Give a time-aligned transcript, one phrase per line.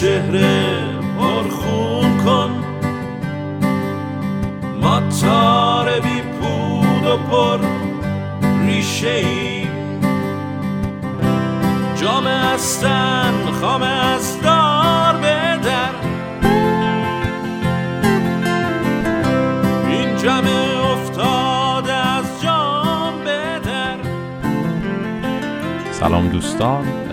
[0.00, 0.84] چهره
[1.18, 2.50] پرخون کن.
[4.82, 7.58] ما تار بی پود و پر
[8.66, 9.66] ریشه ای
[12.00, 15.90] جام استن خام از دار بدر
[19.88, 20.50] این جمع
[20.92, 23.96] افتاده از جام بدر
[25.92, 27.07] سلام دوستان.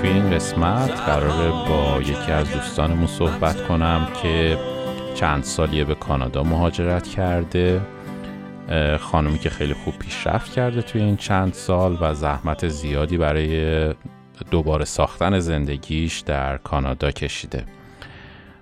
[0.00, 4.58] توی این قسمت قراره با یکی از دوستانمون صحبت کنم که
[5.14, 7.80] چند سالیه به کانادا مهاجرت کرده
[9.00, 13.94] خانمی که خیلی خوب پیشرفت کرده توی این چند سال و زحمت زیادی برای
[14.50, 17.64] دوباره ساختن زندگیش در کانادا کشیده.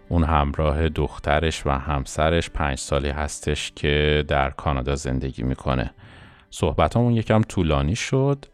[0.09, 5.91] اون همراه دخترش و همسرش پنج سالی هستش که در کانادا زندگی می‌کنه.
[6.51, 8.47] صحبت همون یکم طولانی شد.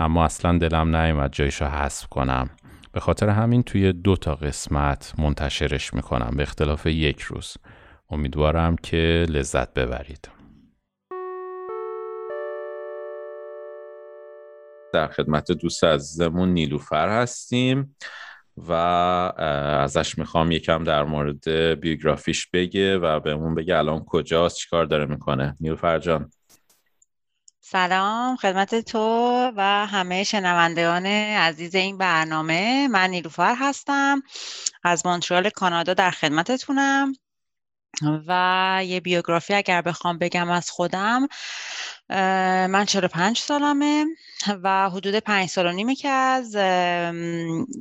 [0.00, 2.50] اما اصلا دلم نیومد جایشو حذف کنم.
[2.92, 7.56] به خاطر همین توی دو تا قسمت منتشرش می‌کنم به اختلاف یک روز.
[8.10, 10.28] امیدوارم که لذت ببرید.
[14.92, 17.96] در خدمت دوست عزیزمون نیلوفر هستیم
[18.56, 21.48] و ازش می‌خوام یکم در مورد
[21.80, 25.56] بیوگرافیش بگه و بهمون بگه الان کجاست چیکار داره می‌کنه.
[25.60, 26.30] نیلوفر جان.
[27.72, 28.98] سلام خدمت تو
[29.56, 32.88] و همه شنوندگان عزیز این برنامه.
[32.88, 34.22] من نیلوفر هستم
[34.82, 37.12] از مونترال کانادا در خدمتتونم.
[38.26, 41.28] و یه بیوگرافی اگر بخوام بگم از خودم
[42.10, 44.06] من 45 سالمه
[44.62, 46.56] و حدود پنج سال و نیمه که از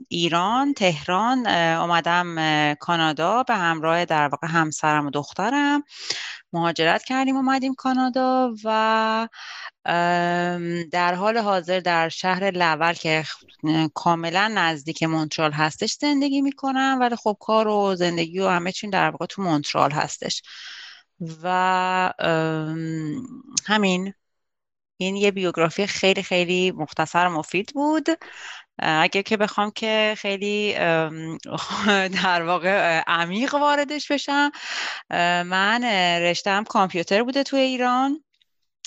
[0.08, 2.36] ایران تهران اومدم
[2.74, 5.84] کانادا به همراه در واقع همسرم و دخترم.
[6.54, 9.28] مهاجرت کردیم اومدیم کانادا و
[10.92, 13.24] در حال حاضر در شهر لول که
[13.94, 19.10] کاملا نزدیک مونترال هستش زندگی می‌کنم ولی خب کار و زندگی و همه چین در
[19.10, 20.42] واقع تو مونترال هستش.
[21.44, 22.14] و
[23.68, 24.14] همین
[25.02, 28.08] این یه بیوگرافی خیلی خیلی مختصر مفید بود.
[28.80, 30.74] اگر که بخوام که خیلی
[32.24, 34.52] در واقع عمیق واردش بشم
[35.46, 35.84] من
[36.22, 38.24] رشتم کامپیوتر بوده توی ایران.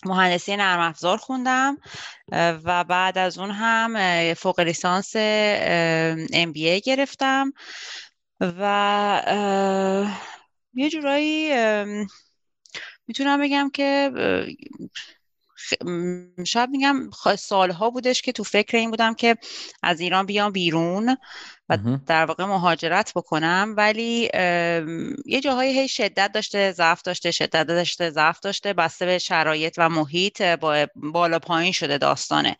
[0.05, 1.77] مهندسی نرم افزار خوندم
[2.65, 7.53] و بعد از اون هم فوق لیسانس ای گرفتم.
[8.41, 9.33] و
[10.75, 11.55] یه جورایی
[13.07, 14.11] می‌تونم بگم که
[16.47, 19.37] شاید میگم سالها بودش که تو فکر این بودم که
[19.83, 21.17] از ایران بیام بیرون
[21.69, 24.31] و در واقع مهاجرت بکنم ولی
[25.27, 29.89] یه جاهایی هی شدت داشته ضعف داشته شدت داشته ضعف داشته بسته به شرایط و
[29.89, 32.57] محیط با بالا پایین شده داستانه.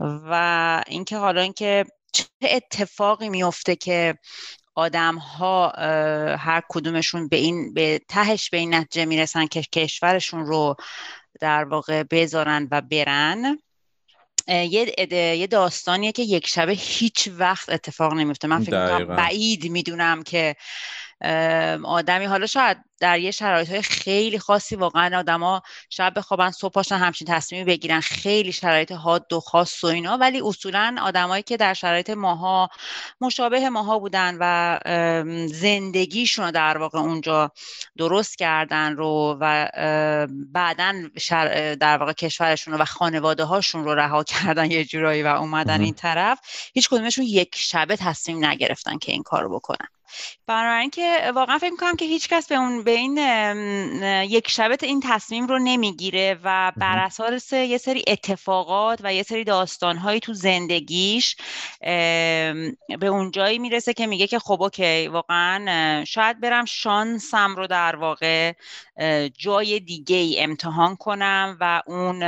[0.00, 4.18] و اینکه حالا اینکه چه اتفاقی میفته که
[4.74, 5.68] آدم ها
[6.36, 10.76] هر کدومشون به این به تهش به این نتیجه می‌رسن که کشورشون رو
[11.40, 13.58] در واقع بذارن و برن.
[14.48, 18.48] یه یه داستانیه که یک شبه هیچ وقت اتفاق نمیفته.
[18.48, 20.56] من فکر بعید می‌دونم که
[21.84, 26.96] آدمی حالا شاید در یه شرایط های خیلی خاصی واقعا آدما شب بخوابن صبح پاشن
[26.96, 30.16] همچین تصمیمی بگیرن خیلی شرایط حاد و خاص و اینا.
[30.16, 32.68] ولی اصولا آدمایی که در شرایط ماها
[33.20, 34.78] مشابه ماها بودن و
[35.46, 37.52] زندگیشون رو در واقع اونجا
[37.98, 39.66] درست کردن رو و
[40.52, 40.94] بعدا
[41.80, 45.94] در واقع کشورشون رو و خانواده هاشون رو رها کردن یه جورایی و اومدن این
[45.94, 46.40] طرف
[46.74, 49.88] هیچ کدومشون یک شبه تصمیم نگرفتن که این کارو بکنن.
[50.46, 53.16] بنابراین که واقعا فکر می‌کنم که هیچکس به اون به این
[54.22, 59.44] یک شبت این تصمیم رو نمی‌گیره و بر اساس یه سری اتفاقات و یه سری
[59.44, 61.36] داستانهایی تو زندگیش
[63.00, 67.96] به اون جایی می‌رسه که میگه که خب اوکی واقعا شاید برم شانسم رو در
[67.96, 68.52] واقع
[69.38, 72.22] جای دیگه ای امتحان کنم و اون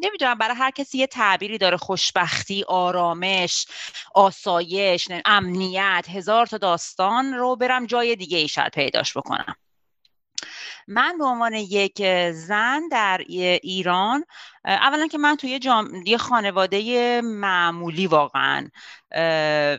[0.00, 3.66] نمی‌دونم برای هر کسی یه تعبیری داره خوشبختی آرامش
[4.14, 9.56] آسایش امنیت هزار تا داستان رو برم جای دیگه ای شاید پیداش بکنم.
[10.88, 12.02] من به عنوان یک
[12.32, 13.20] زن در
[13.62, 14.24] ایران
[14.64, 16.02] اولا که من توی جام...
[16.06, 18.68] یه خانواده معمولی واقعا.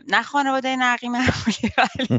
[0.08, 2.18] نه خانواده نقی معمولی ولی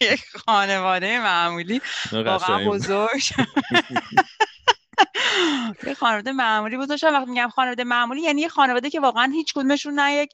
[0.12, 1.80] یک خانواده معمولی.
[2.12, 3.22] واقعا بزرگ.
[5.86, 6.90] یه خانواده معمولی بود.
[6.90, 10.12] وقتی میگم خانواده معمولی یعنی یه خانواده که واقعا هیچ کدومشون نه.
[10.12, 10.30] یک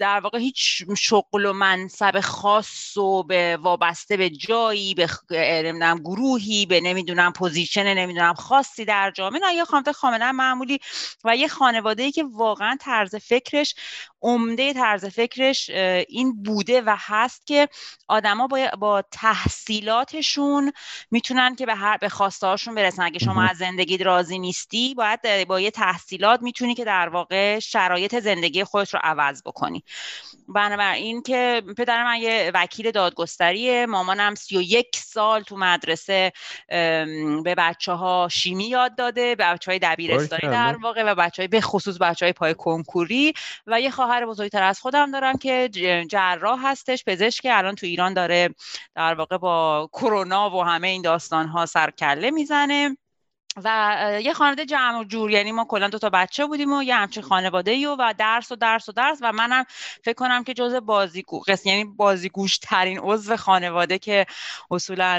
[0.00, 6.66] در واقع هیچ شغل و منصب خاص و به وابسته به جایی به نمی‌دونم گروهی
[6.66, 9.40] به نمی‌دونم پوزیشن نمی‌دونم خاصی در جامعه.
[9.40, 10.78] نه یه خانواده کاملا معمولی
[11.24, 13.74] و یه خانواده ای که واقعا طرز فکرش
[14.22, 15.70] عمده طرز فکرش
[16.08, 17.68] این بوده و هست که
[18.08, 20.72] آدما با, با تحصیلاتشون
[21.10, 23.02] می‌تونن که به هر به خواسته هاشون برسن.
[23.02, 28.20] اگه شما از زندگی راضی نیستی باید با یه تحصیلات می‌تونی که در واقع شرایط
[28.20, 29.84] زندگی خودت رو عوض بکنی.
[30.48, 36.32] بنابراین که پدر من یه وکیل دادگستریه مامانم سی و یک سال تو مدرسه
[37.44, 41.48] به بچه ها شیمی یاد داده به بچه های دبیرستانی در واقع و بچه های
[41.48, 43.32] به خصوص بچه های پای کنکوری
[43.66, 45.70] و یه خواهر بزرگتر از خودم دارم که
[46.10, 48.48] جراح هستش پزشک الان تو ایران داره
[48.94, 52.96] در واقع با کرونا و همه این داستان ها سرکله می‌زنه.
[53.64, 56.96] و یه خانواده جمع و جور یعنی ما کلا دو تا بچه بودیم و یه
[56.96, 59.64] همچین خانواده ای و, درس و درس و درس و منم
[60.04, 64.26] فکر کنم که جز بازیگو یعنی بازیگوش ترین عضو خانواده که
[64.70, 65.18] اصولا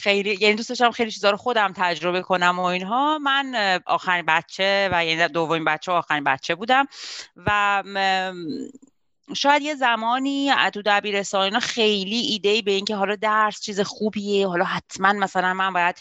[0.00, 3.18] خیلی یعنی دوست داشتم خیلی چیزا رو خودم تجربه کنم و اینها.
[3.18, 6.86] من آخرین بچه و یعنی دومین بچه و آخرین بچه بودم
[7.36, 7.82] و
[9.34, 14.48] شاید یه زمانی تو دبیرستان اینا خیلی ایده ای به اینکه حالا درس چیز خوبیه
[14.48, 15.96] حالا حتما مثلا من باید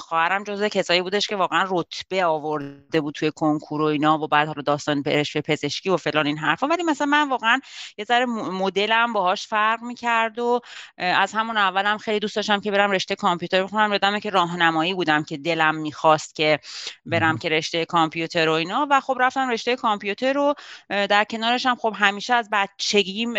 [0.00, 4.46] خواهرم جزء کسایی بودش که واقعا رتبه آورده بود توی کنکور و اینا و بعد
[4.48, 6.66] حالا داستان به پزشکی و فلان این حرفا.
[6.66, 7.60] ولی مثلا من واقعا
[7.98, 10.60] یه ذره مدلم باهاش فرق می‌کرد و
[10.98, 13.92] از همون اولم خیلی دوست داشتم که برم رشته کامپیوتر بخونم.
[13.92, 16.58] یادمه که راهنمایی بودم که دلم می‌خواست که
[17.06, 18.86] برم که رشته کامپیوتر و اینا.
[18.90, 20.54] و خب رفتم رشته کامپیوتر رو
[20.88, 23.32] در کنارش هم خب همیشه از بچگیم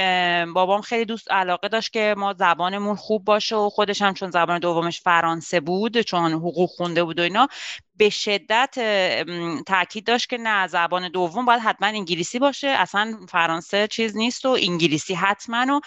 [0.54, 4.60] بابام خیلی دوست علاقه داشت که ما زبانمون خوب باشه و خودش هم چون زبان
[4.60, 7.48] دومش فرانسه بود چون حقوق خونده بود و اینا
[7.96, 8.76] به شدت
[9.66, 14.50] تاکید داشت که نه زبان دوم باید حتما انگلیسی باشه اصلا فرانسه چیز نیست و
[14.50, 15.82] انگلیسی حتما و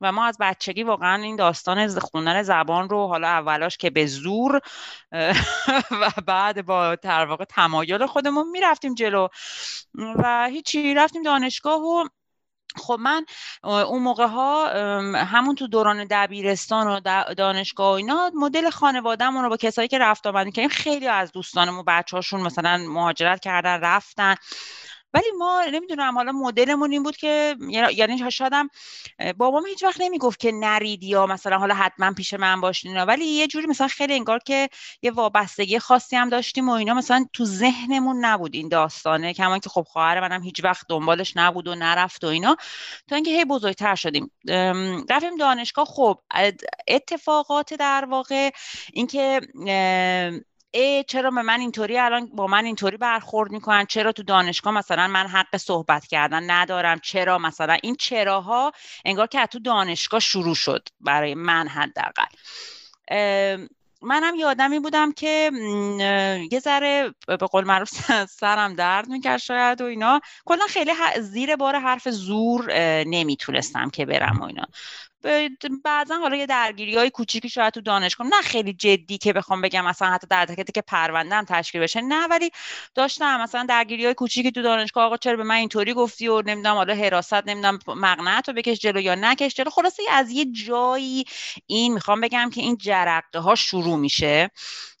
[0.00, 4.60] و ما از بچگی واقعا این داستان خوندن زبان رو حالا اولاش که به زور
[6.00, 9.28] و بعد با در واقع تمایل خودمون می‌رفتیم جلو.
[9.94, 12.08] و هیچی رفتیم دانشگاه و
[12.76, 13.26] خب من
[13.64, 14.68] اون موقع ها
[15.24, 17.00] همون تو دوران دبیرستان و
[17.34, 21.84] دانشگاه و اینا مدل خانوادهمون رو با کسایی که رفت آمدیم که خیلی از دوستانمون
[21.86, 24.34] بچه هاشون مثلا مهاجرت کردن رفتن.
[25.14, 28.68] ولی ما نمی‌دونم حالا مدلمون این بود که یعنی شادم
[29.36, 33.46] بابام هیچ وقت نمی‌گفت که نرید یا مثلا حالا حتما پیش من باشین ولی یه
[33.46, 34.68] جوری مثلا خیلی انگار که
[35.02, 39.34] یه وابستگی خاصی هم داشتیم و اینا مثلا تو ذهنمون نبود این داستانه.
[39.34, 42.56] کما که خب خواهر منم هیچ وقت دنبالش نبود و نرفت و اینا.
[43.08, 44.30] تا اینکه هی بزرگتر شدیم.
[45.10, 45.84] رفتیم دانشگاه.
[45.84, 46.18] خب
[46.88, 48.50] اتفاقات در واقع
[48.92, 49.40] اینکه
[50.74, 53.86] ای چرا به من اینطوری؟ الان با من اینطوری برخورد می‌کنن.
[53.86, 58.72] چرا تو دانشگاه مثلا من حق صحبت کردن ندارم؟ چرا مثلا؟ این چراها
[59.04, 62.24] انگار که تو دانشگاه شروع شد برای من حداقل.
[64.02, 65.50] منم یادمی بودم که
[66.52, 67.90] یه ذره به قول معروف
[68.40, 70.20] سرم درد می‌کرد شاید و اینا.
[70.44, 72.72] کلا خیلی زیر بار حرف زور
[73.04, 74.64] نمی‌تونستم که برم و اینا.
[75.84, 79.84] بعضا حالا یه درگیری های کوچیکی شاید تو دانشگاه نه خیلی جدی که بخوام بگم
[79.84, 82.00] مثلا حتی در تکتی که پرونده هم تشکیل بشه.
[82.00, 82.50] نه ولی
[82.94, 85.04] داشتم مثلا درگیری های کوچیکی تو دانشگاه.
[85.04, 89.00] آقا چرا به من اینطوری گفتی و نمی‌دونم حالا حراست نمی‌دونم مقنعت رو بکش جلو
[89.00, 89.70] یا نکش جلو.
[89.70, 91.24] خلاصه از یه جایی
[91.66, 94.50] این می‌خوام بگم که این جرقه ها شروع میشه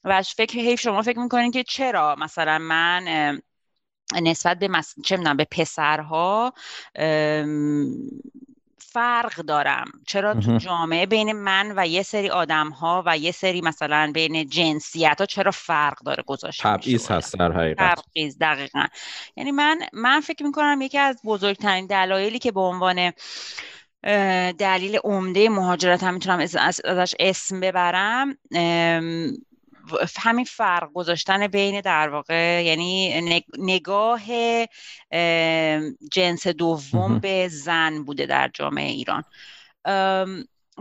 [0.04, 3.40] و فکر حیف شما فکر می‌کنین که چرا مثلا من
[4.22, 4.94] نسبت به مس...
[5.04, 6.52] چه به پسرها
[8.94, 9.84] فرق دارم.
[10.06, 14.48] چرا تو جامعه بین من و یه سری آدم ها و یه سری مثلا بین
[14.48, 17.98] جنسیت ها چرا فرق داره گذاشته تبعیض هست در حقیقت.
[17.98, 18.86] تبعیض دقیقا.
[19.36, 23.12] یعنی من من فکر می‌کنم یکی از بزرگترین دلایلی که به عنوان
[24.58, 28.38] دلیل عمده مهاجرت هم می‌تونم ازش اسم ببرم
[30.18, 33.20] همین فرق گذاشتن بین در واقع یعنی
[33.58, 34.22] نگاه
[36.12, 39.24] جنس دوم به زن بوده در جامعه ایران.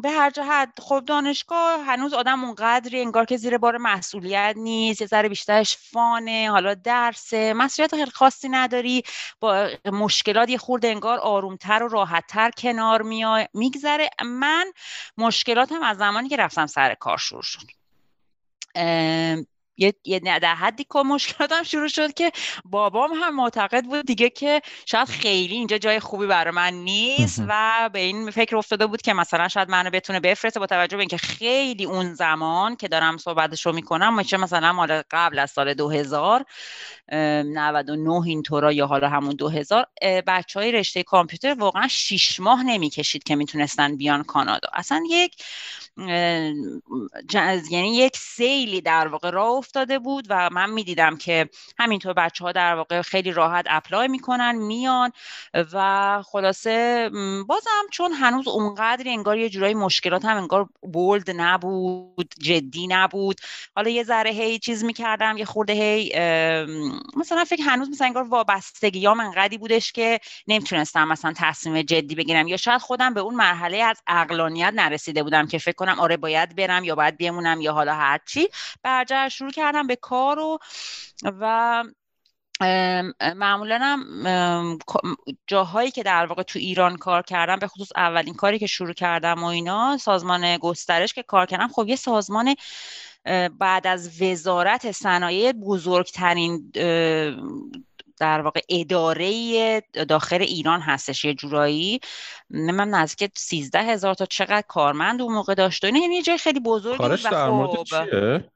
[0.01, 5.07] به هر جهت خب دانشگاه هنوز آدم اونقدری انگار که زیر بار مسئولیت نیست یه
[5.07, 9.03] ذره بیشترش فانه حالا درسه مسئولیت خیلی خاصی نداری
[9.39, 13.01] با مشکلات یه خورده انگار آرومتر و راحتتر کنار
[13.53, 14.09] میگذره.
[14.25, 14.65] من
[15.17, 17.82] مشکلاتم از زمانی که رفتم سر کار شروع شد.
[18.75, 19.45] یه,
[19.77, 22.31] یه در حدی که مشکلاتم شروع شد که
[22.65, 27.89] بابام هم معتقد بود دیگه که شاید خیلی اینجا جای خوبی برای من نیست و
[27.93, 31.17] به این فکر افتاده بود که مثلا شاید منو بتونه بفرسته با توجه به اینکه
[31.17, 36.45] خیلی اون زمان که دارم صحبتش رو می‌کنم میشه مثلا مال قبل از سال 2000
[37.11, 39.85] 99 اینطورا یا حالا همون 2000
[40.27, 44.69] بچه های رشته کامپیوتر واقعا شیش ماه نمی‌کشید که می‌تونستن بیان کانادا.
[44.73, 45.35] اصلا یک
[47.71, 52.51] یعنی یک سیلی در واقع راه افتاده بود و من می‌دیدم که همینطور بچه ها
[52.51, 55.11] در واقع خیلی راحت اپلای می‌کنن میان
[55.73, 57.09] و خلاصه
[57.47, 63.41] بازم چون هنوز اونقدری انگار یه جورایی مشکلات هم انگار بولد نبود جدی نبود.
[63.75, 66.09] حالا یه ذره هی چیز می‌کردم یه خورده هی
[67.15, 72.47] مثلا فکر هنوز مثلا انگار وابستگی ها انقدی بودش که نمی‌تونستم مثلا تصمیم جدی بگیرم.
[72.47, 76.55] یا شاید خودم به اون مرحله از اقلانیت نرسیده بودم که فکر کنم آره باید
[76.55, 78.47] برم یا باید بمونم یا حالا هرچی
[78.83, 80.59] برجر شروع کردم به کار و
[81.23, 81.83] و
[83.35, 84.77] معمولا هم
[85.47, 89.43] جاهایی که در واقع تو ایران کار کردم به خصوص اولین کاری که شروع کردم
[89.43, 92.55] و اینا سازمان گسترش که کار کردم خب یه سازمان
[93.59, 96.71] بعد از وزارت صنایع بزرگترین
[98.19, 101.99] در واقع اداره داخل ایران هستش یه جورایی
[102.49, 106.59] من نزدیک 13 هزار تا چقدر کارمند اون موقع داشت و یعنی یه جای خیلی
[106.59, 108.49] بزرگی کارش در مورد خب چیه؟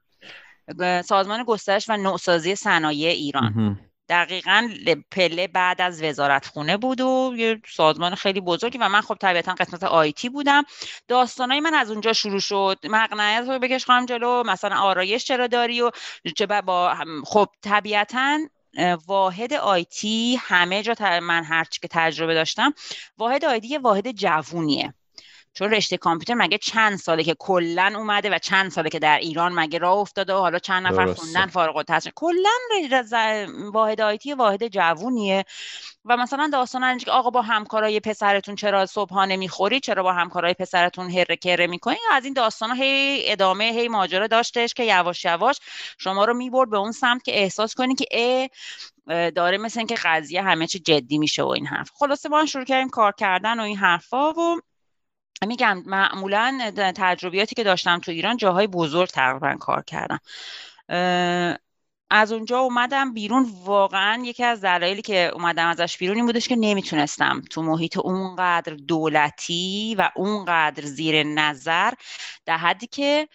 [1.05, 3.79] سازمان گسترش و نوسازی صنایع ایران.
[4.09, 4.69] دقیقا
[5.11, 9.53] پله بعد از وزارت خونه بود و یه سازمان خیلی بزرگی و من خب طبیعتا
[9.53, 10.63] قسمت آیتی بودم.
[11.07, 12.77] داستانای من از اونجا شروع شد.
[12.83, 14.43] مقنعیت رو بکش خواهم جلو.
[14.43, 15.91] مثلا آرایش چرا داری و
[16.35, 16.95] چه با
[17.25, 18.39] خب طبیعتا
[19.07, 22.73] واحد آیتی همه جا من هرچی که تجربه داشتم
[23.17, 24.93] واحد آیتی یه واحد جوونیه.
[25.57, 29.53] چون رشته کامپیوتر مگه چند ساله که کلا اومده و چند ساله که در ایران
[29.53, 32.49] مگه راه افتاده و حالا چند نفر خوندن فارغ التحصیل؟ کلا
[33.71, 35.45] واحد آیتی واحد جوونیه.
[36.05, 41.11] و مثلا داستان که آقا با همکارای پسرتون چرا صبحانه می‌خوری چرا با همکارای پسرتون
[41.11, 45.59] هر کره می‌کنی از این داستان هی ادامه هی ماجرا داشتش که یواش یواش
[45.97, 48.47] شما رو می‌برد به اون سمت که احساس کنی که ا
[49.29, 51.91] داره مثل اینکه قضیه همه چی جدی میشه و این حرف.
[51.93, 54.61] خلاصه با شروع کردیم کار کردن و این حرفا و
[55.45, 60.19] میگم معمولا تجربیاتی که داشتم تو ایران جاهای بزرگ تقریبا کار کردم.
[62.09, 63.45] از اونجا اومدم بیرون.
[63.63, 68.73] واقعا یکی از دلایلی که اومدم ازش بیرون این بودش که نمی‌تونستم تو محیط اونقدر
[68.73, 71.91] دولتی و اونقدر زیر نظر
[72.45, 73.27] در حدی که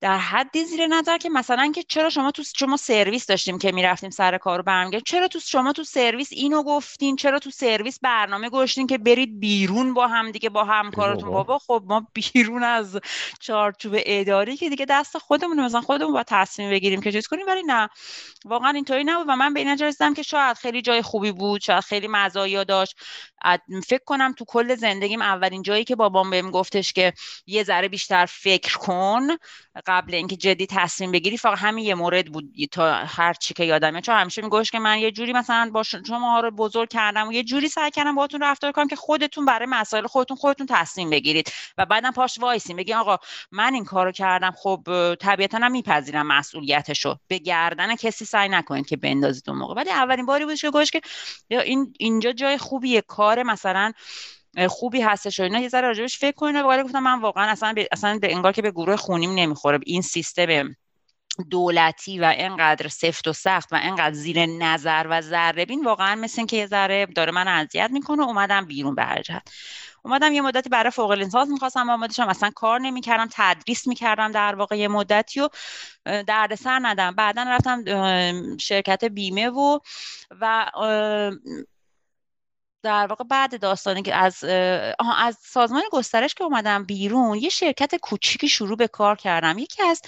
[0.00, 4.10] در حدی زیر نظر که مثلا که چرا شما تو شما سرویس داشتیم که می‌رفتیم
[4.10, 5.04] سر کار رو برمیگردیم.
[5.06, 9.94] چرا تو شما تو سرویس اینو گفتین؟ چرا تو سرویس برنامه گذاشتین که برید بیرون
[9.94, 11.58] با هم دیگه با همکارتون؟ بابا.
[11.58, 13.00] خب ما بیرون از
[13.40, 17.62] چارچوب اداری که دیگه دست خودمون مثلا خودمون با تصمیم بگیریم که چیز کنیم ولی
[17.62, 17.88] نه.
[18.44, 21.84] واقعا اینطوری نبود و من به این رسیدم که شاید خیلی جای خوبی بود شاید
[21.84, 22.96] خیلی مزایا داشت.
[23.88, 27.12] فکر کنم تو کل زندگیم اولین جایی که بابام بهم گفتش که
[27.46, 29.28] یه ذره بیشتر فکر کن
[29.90, 34.00] قبل اینکه جدی تصمیم بگیری فقط همین یه مورد بود تا هر چی که یادمه.
[34.00, 37.44] چون همیشه میگفتش که من یه جوری مثلا با شما رو بزرگ کردم و یه
[37.44, 41.86] جوری سعی کردم باهاتون رفتار کنم که خودتون برای مسائل خودتون خودتون تصمیم بگیرید و
[41.86, 43.16] بعدم پاش وایسین بگین آقا
[43.52, 47.16] من این کارو کردم خب طبیعتا هم میپذیرم مسئولیتشو.
[47.28, 49.74] به گردن کسی سعی نکنید که بندازید اون موقع.
[49.74, 51.00] ولی اولین باری بود که گفتش که
[51.50, 53.00] این اینجا جای خوبیه.
[53.00, 53.92] کار مثلا
[54.68, 55.58] خوبی هستش و اینا.
[55.58, 58.62] یه ذره راجبش فکر کنین ولی گفتم من واقعا اصلا به اصلا به انگار که
[58.62, 59.78] به گروه خونیم نمی‌خوره.
[59.86, 60.76] این سیستم
[61.50, 66.46] دولتی و انقدر سفت و سخت و انقدر زیر نظر و ذره بین واقعا مثل
[66.46, 69.22] که یه ذره داره من اذیت می‌کنه اومدم بیرون به
[70.04, 74.78] اومدم یه مدتی برای فوق لیسانس می‌خواستم آماده اصلا کار نمی‌کردم تدریس می‌کردم در واقع
[74.78, 75.48] یه مدتی و
[76.04, 77.14] دردسر ندم.
[77.14, 77.84] بعدا رفتم
[78.56, 79.78] شرکت بیمه و
[80.40, 80.70] و
[82.82, 84.44] در واقع بعد داستانی که از
[85.16, 89.58] از سازمان گسترش که اومدم بیرون یه شرکت کوچیکی شروع به کار کردم.
[89.58, 90.02] یکی از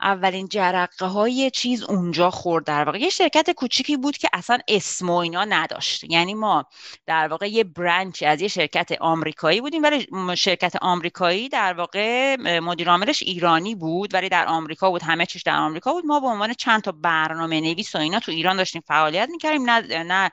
[0.00, 2.64] اولین جرقه های چیز اونجا خورد.
[2.64, 6.04] در واقع یه شرکت کوچیکی بود که اصلا اسم و اینا نداشت.
[6.04, 6.64] یعنی ما
[7.06, 12.90] در واقع یه برانچ از یه شرکت آمریکایی بودیم ولی شرکت آمریکایی در واقع مدیر
[12.90, 16.06] عاملش ایرانی بود ولی در آمریکا بود همه چیش در آمریکا بود.
[16.06, 19.70] ما به عنوان چند تا برنامه نویس و اینا تو ایران داشتیم فعالیت می‌کردیم.
[19.70, 20.30] نه, نه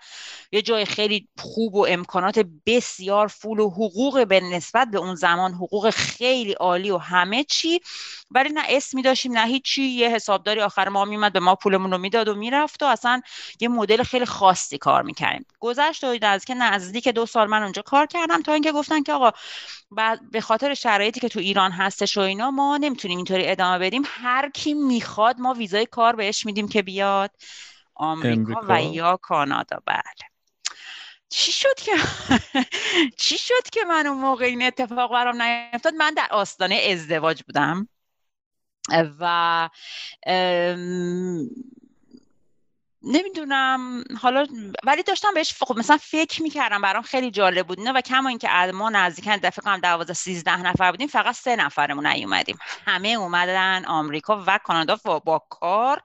[0.51, 5.53] یه جای خیلی خوب و امکانات بسیار فول و حقوق به نسبت به اون زمان
[5.53, 7.79] حقوق خیلی عالی و همه چی.
[8.36, 9.84] ولی نه اسمی داشتیم نه هیچی.
[9.84, 13.22] یه حسابداری آخر ما میمد به ما پولمون رو می‌داد و می‌رفت و اصلا
[13.60, 15.46] یه مدل خیلی خاصی کار می‌کردیم.
[15.60, 19.13] گذشت و از که نزدیک دو سال من اونجا کار کردم تا اینکه گفتن که
[19.13, 19.32] آقا
[20.32, 24.01] به خاطر شرایطی که تو ایران هستش و اینا ما نمی‌تونیم اینطوری ادامه بدیم.
[24.06, 27.32] هر کی می‌خواد ما ویزای کار بهش میدیم که بیاد.
[27.96, 29.80] آمریکا و یا کانادا.
[29.86, 30.01] بله.
[31.30, 31.92] چی شد که
[33.18, 37.88] چی شد که من اون موقع این اتفاق برام نیفتاد؟ من در آستانه ازدواج بودم.
[39.20, 39.70] و
[43.06, 44.48] نمی‌دونم حالا
[44.84, 48.50] ولی داشتم بهش خب مثلا فکر می‌کردم برام خیلی جالب بود نه و کما اینکه
[48.74, 52.58] ما نزدیکا دفعه هم 12 13 نفر بودیم فقط سه نفرمون نیومدیم.
[52.86, 56.01] همه اومدن آمریکا و کانادا با کار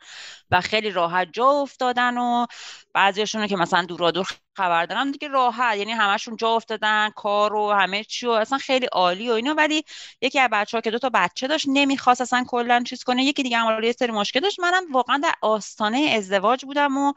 [0.51, 2.47] و خیلی راحت جا افتادن و
[2.93, 5.77] بعضیاشون که مثلا دورا دور خبر دارم دیگه راحت.
[5.77, 9.55] یعنی همشون جا افتادن کار و همه چی و اصلا خیلی عالی و اینا.
[9.55, 9.85] ولی
[10.21, 13.25] یکی از بچه ها که دو تا بچه داشت نمی‌خواست اصلا کلا چیز کنه.
[13.25, 14.61] یکی دیگه هم یه سری مشکل داشت.
[14.61, 17.13] منم واقعا در آستانه ازدواج بودم و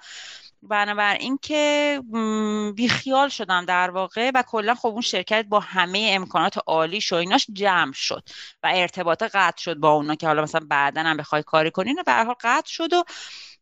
[0.62, 2.02] بنابراین که
[2.76, 4.32] بیخیال شدم در واقع.
[4.36, 8.30] و کلا خب اون شرکت با همه امکانات عالی و ایناش جمع شد
[8.64, 12.04] و ارتباط قطع شد با اونا که حالا مثلا بعدا هم بخوای کاری کنین و
[12.04, 13.04] به حال قطع شد و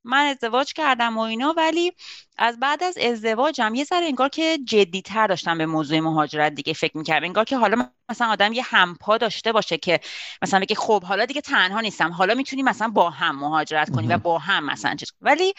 [0.03, 1.93] من ازدواج کردم و اینا ولی
[2.37, 6.97] از بعد از ازدواجم یه ذره انگار که جدیتر داشتم به موضوع مهاجرت دیگه فکر
[6.97, 7.25] می‌کردم.
[7.25, 9.99] انگار که حالا مثلا آدم یه همپا داشته باشه که
[10.41, 14.17] مثلا بگه خب حالا دیگه تنها نیستم حالا می‌تونی مثلا با هم مهاجرت کنی و
[14.17, 15.53] با هم مثلا چیز ولی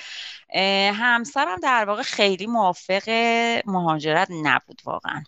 [0.94, 3.08] همسرم در واقع خیلی موافق
[3.66, 5.22] مهاجرت نبود واقعا.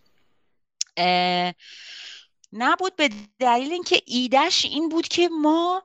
[2.52, 5.82] نبود به دلیل اینکه ایدهش این بود که ما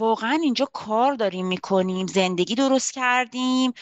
[0.00, 3.72] واقعا اینجا کار داریم می‌کنیم زندگی درست کردیم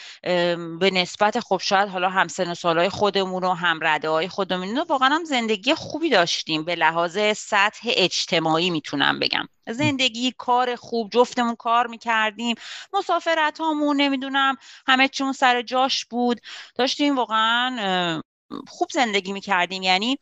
[0.79, 4.79] به نسبت خب شاید حالا هم سن و سالهای خودمون و هم رده های خودمون
[4.89, 6.65] واقعا هم زندگی خوبی داشتیم.
[6.65, 9.47] به لحاظ سطح اجتماعی می‌تونم بگم.
[9.67, 12.55] زندگی کار خوب جفتمون کار می‌کردیم.
[12.93, 14.55] مسافرت هامون نمی‌دونم
[14.87, 16.39] همه چون سر جاش بود.
[16.75, 18.21] داشتیم واقعا
[18.67, 19.83] خوب زندگی می‌کردیم.
[19.83, 20.19] یعنی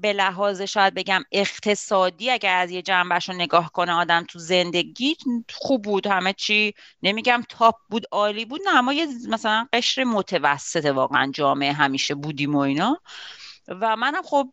[0.00, 5.16] به لحاظ شاید بگم اقتصادی اگر از یه جنبش رو نگاه کنه آدم تو زندگی
[5.52, 6.06] خوب بود.
[6.06, 8.60] همه چی نمیگم تاپ بود عالی بود.
[8.64, 13.00] نه اما یه مثلا قشر متوسط واقعا جامعه همیشه بودیم و اینا.
[13.68, 14.52] و منم خب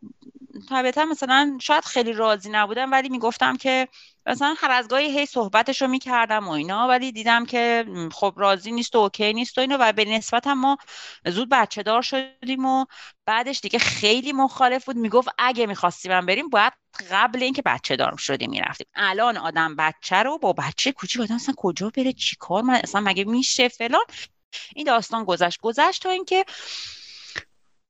[0.69, 3.87] طبیعتا مثلا شاید خیلی راضی نبودم ولی می‌گفتم که
[4.25, 8.71] مثلا هر از گاهی هی صحبتش رو می‌کردم و اینا ولی دیدم که خب راضی
[8.71, 10.77] نیست و اوکی نیست و اینا و به نسبت هم ما
[11.25, 12.85] زود بچه دار شدیم و
[13.25, 14.95] بعدش دیگه خیلی مخالف بود.
[14.95, 16.73] می‌گفت اگه می‌خواستیم من بریم باید
[17.11, 18.87] قبل اینکه بچه دار شدیم می‌رفتیم.
[18.95, 23.23] الان آدم بچه رو با بچه کوچیک آدم اصلا کجا بره؟ چیکار من اصلا مگه
[23.23, 24.05] میشه فلان؟
[24.75, 25.59] این داستان گذشت.
[25.61, 26.45] گذشت تا اینکه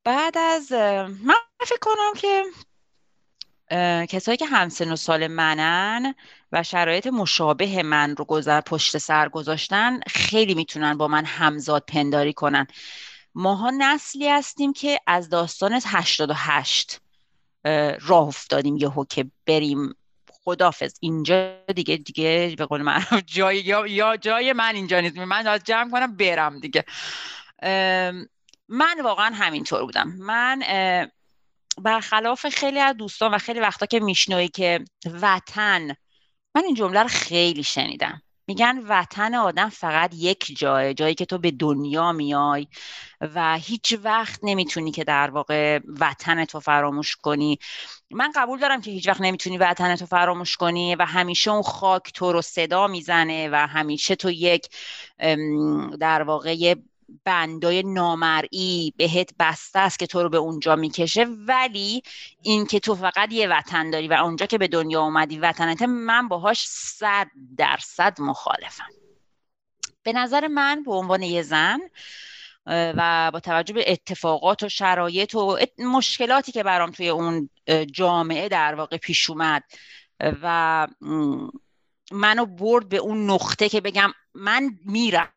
[0.10, 2.44] بعد از من فکر کنم که
[4.06, 6.16] کسایی که همسن و سال منن
[6.52, 12.34] و شرایط مشابه من رو گذر پشت سر گذاشتن خیلی می‌تونن با من همزاد پنداری
[12.34, 12.68] کنن.
[13.36, 17.02] ماها نسلی هستیم که از داستان 88
[18.02, 19.96] راه افتادیم یهو که بریم.
[20.32, 25.18] خدافز اینجا دیگه دیگه به قول من جای یا, یا جای من اینجا نیست.
[25.18, 26.86] من جمع کنم برم دیگه.
[28.70, 30.08] من واقعا همینطور بودم.
[30.20, 30.62] من
[31.78, 34.86] برخلاف خیلی از دوستان و خیلی وقتا که میشنوی که
[35.22, 35.88] وطن
[36.56, 38.22] من این جمله رو خیلی شنیدم.
[38.48, 42.68] میگن وطن آدم فقط یک جای جایی که تو به دنیا میای
[43.22, 47.60] و هیچ وقت نمی‌تونی که در واقع وطن تو فراموش کنی.
[48.12, 52.14] من قبول دارم که هیچ وقت نمی‌تونی وطن تو فراموش کنی و همیشه اون خاک
[52.14, 54.68] تو رو صدا می‌زنه و همیشه تو یک
[56.00, 56.76] در واقع
[57.26, 62.02] بندای نامرئی بهت بسته است که تو رو به اونجا می‌کشه ولی
[62.42, 66.28] این که تو فقط یه وطن داری و اونجا که به دنیا اومدی وطنته من
[66.28, 68.90] باهاش صد درصد مخالفم.
[70.04, 71.80] به نظر من به عنوان یه زن
[72.66, 77.50] و با توجه به اتفاقات و شرایط و مشکلاتی که برام توی اون
[77.92, 79.64] جامعه در واقع پیش اومد
[80.20, 80.88] و
[82.12, 85.34] منو برد به اون نقطه که بگم من میرم.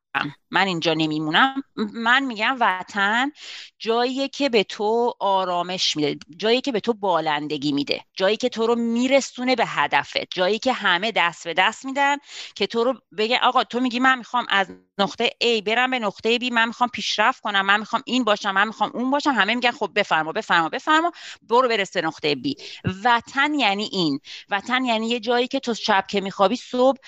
[0.51, 1.63] من اینجا نمیمونم.
[1.77, 3.33] من میگم وطن
[3.79, 8.67] جایی که به تو آرامش میده جایی که به تو بالندگی میده جایی که تو
[8.67, 12.17] رو میرسونه به هدفت جایی که همه دست به دست میدن
[12.55, 14.67] که تو رو بگه آقا تو میگی من می‌خوام از
[14.99, 18.67] نقطه A برم به نقطه B من می‌خوام پیشرفت کنم من می‌خوام این باشم من
[18.67, 19.31] می‌خوام اون باشم.
[19.31, 22.63] همه میگن خب بفرما بفرما بفرما برو برسه نقطه B.
[23.05, 24.21] وطن یعنی این.
[24.51, 26.99] وطن یعنی یه جایی که تو شب که میخوابی صبح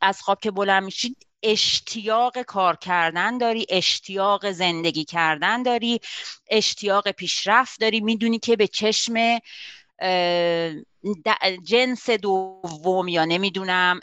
[0.00, 6.00] از خواب که بلند میشی اشتیاق کار کردن داری اشتیاق زندگی کردن داری
[6.50, 8.00] اشتیاق پیشرفت داری.
[8.00, 9.38] می‌دونی که به چشم
[11.64, 14.00] جنس دوم یا نمی‌دونم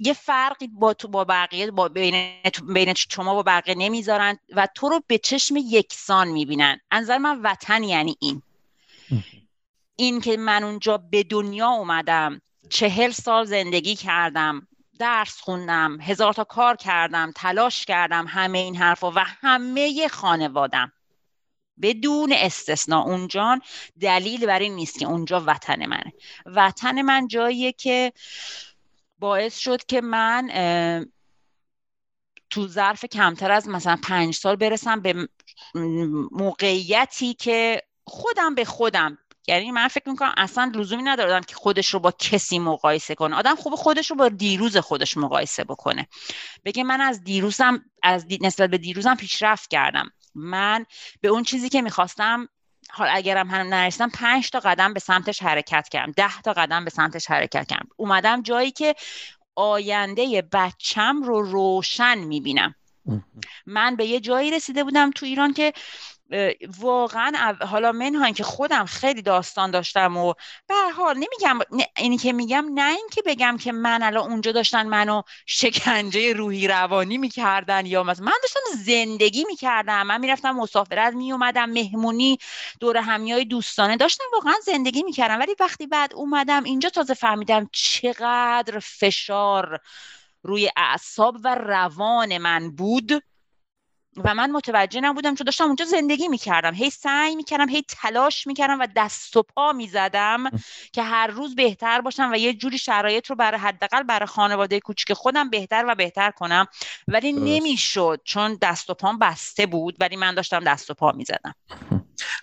[0.00, 2.32] یه فرقی با تو با بقیه با بین,
[2.74, 6.80] بین شما با بقیه نمی‌ذارن و تو رو به چشم یکسان می‌بینن.
[6.90, 8.42] انظر من وطن یعنی این.
[9.96, 16.44] این که من اونجا به دنیا اومدم چهل سال زندگی کردم درس خوندم هزار تا
[16.44, 20.92] کار کردم تلاش کردم همه این حرفا و همه خانوادم.
[21.82, 23.60] بدون استثنا اونجا
[24.00, 26.12] دلیل بر این نیست که اونجا وطن منه.
[26.46, 28.12] وطن من جاییه که
[29.18, 30.48] باعث شد که من
[32.50, 35.28] تو ظرف کمتر از مثلا پنج سال برسم به
[36.30, 42.00] موقعیتی که خودم به خودم یعنی من فکر می‌کنم اصلا لزومی نداره که خودش رو
[42.00, 43.36] با کسی مقایسه کنه.
[43.36, 46.08] آدم خوب خودش رو با دیروز خودش مقایسه بکنه.
[46.64, 50.10] بگه من از دیروزم از نسبت به دیروزم پیشرفت کردم.
[50.34, 50.86] من
[51.20, 52.48] به اون چیزی که می‌خواستم
[52.90, 56.12] حال اگرم هم نرسیدم پنج تا قدم به سمتش حرکت کردم.
[56.12, 57.88] ده تا قدم به سمتش حرکت کردم.
[57.96, 58.94] اومدم جایی که
[59.56, 62.74] آینده بچم رو روشن می‌بینم.
[63.66, 65.72] من به یه جایی رسیده بودم تو ایران که
[66.78, 70.34] واقعا حالا منها که خودم خیلی داستان داشتم و
[70.68, 71.58] به حال نمیگم
[71.96, 77.18] اینی که میگم نه اینکه بگم که من الان اونجا داشتن منو شکنجه روحی روانی
[77.18, 80.02] می‌کردن یا مثلا من داشتم زندگی می‌کردم.
[80.02, 82.38] من می‌رفتم مسافرت میومدم مهمونی
[82.80, 85.38] دور همیای دوستانه داشتم واقعا زندگی می‌کردم.
[85.38, 89.80] ولی وقتی بعد اومدم اینجا تازه فهمیدم چقدر فشار
[90.42, 93.22] روی اعصاب و روان من بود.
[94.16, 96.74] و من متوجه نبودم چون داشتم اونجا زندگی می‌کردم.
[96.74, 100.44] هی سعی می‌کردم هی تلاش می‌کردم و دست و پا می‌زدم
[100.92, 105.12] که هر روز بهتر باشم و یه جوری شرایط رو برای حداقل برای خانواده کوچیک
[105.12, 106.66] خودم بهتر و بهتر کنم.
[107.08, 111.54] ولی نمی‌شد چون دست و پام بسته بود ولی من داشتم دست و پا می‌زدم.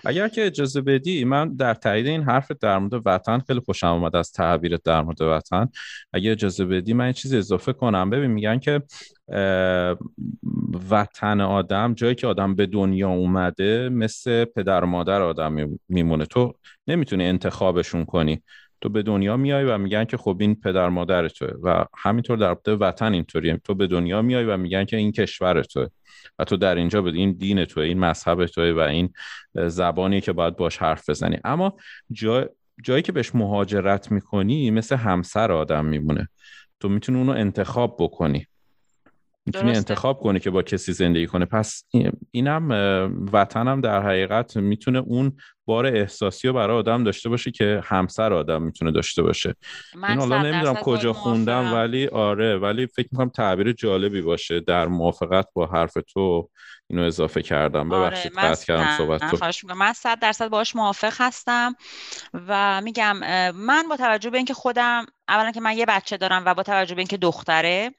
[0.05, 4.15] اگر که اجازه بدی من در تایید این حرف در مورد وطن خیلی خوشم اومد
[4.15, 5.69] از تعبیرت در مورد وطن.
[6.13, 8.09] اگر اجازه بدی من چیز اضافه کنم.
[8.09, 8.81] ببین میگن که
[10.91, 16.25] وطن آدم جایی که آدم به دنیا اومده مثل پدر و مادر آدم میمونه.
[16.25, 16.53] تو
[16.87, 18.43] نمی‌تونی انتخابشون کنی.
[18.81, 22.75] تو به دنیا میای و میگن که خب این پدر مادر توه و همینطور در
[22.75, 23.61] وطن اینطوریه.
[23.63, 25.87] تو به دنیا میای و میگن که این کشور توه
[26.39, 29.13] و تو در اینجا بده این دین توه این مذهب توه و این
[29.55, 31.37] زبانی که باید باش حرف بزنی.
[31.43, 31.77] اما
[32.11, 32.49] جا...
[32.83, 36.29] جایی که بهش مهاجرت می‌کنی مثل همسر آدم میمونه.
[36.79, 38.47] تو می‌تونی اونو انتخاب بکنی.
[39.45, 41.45] می‌تونی انتخاب کنی که با کسی زندگی کنه.
[41.45, 41.83] پس
[42.31, 42.69] اینم
[43.33, 48.61] وطنم در حقیقت می‌تونه اون بار احساسی رو برای آدم داشته باشه که همسر آدم
[48.61, 49.55] می‌تونه داشته باشه.
[49.93, 55.47] این حالا نمی‌دونم کجا خوندم ولی آره ولی فکر می‌کنم تعبیر جالبی باشه در موافقت
[55.53, 56.49] با حرف تو
[56.89, 57.91] اینو اضافه کردم.
[57.91, 59.75] آره، ببخشید آره کردم صحبت تو.
[59.75, 61.75] من صد درصد باش موافق هستم
[62.33, 63.17] و میگم
[63.51, 66.95] من با توجه به اینکه خودم اولا که من یه بچه دارم و با توجه
[66.95, 67.91] به اینکه دختره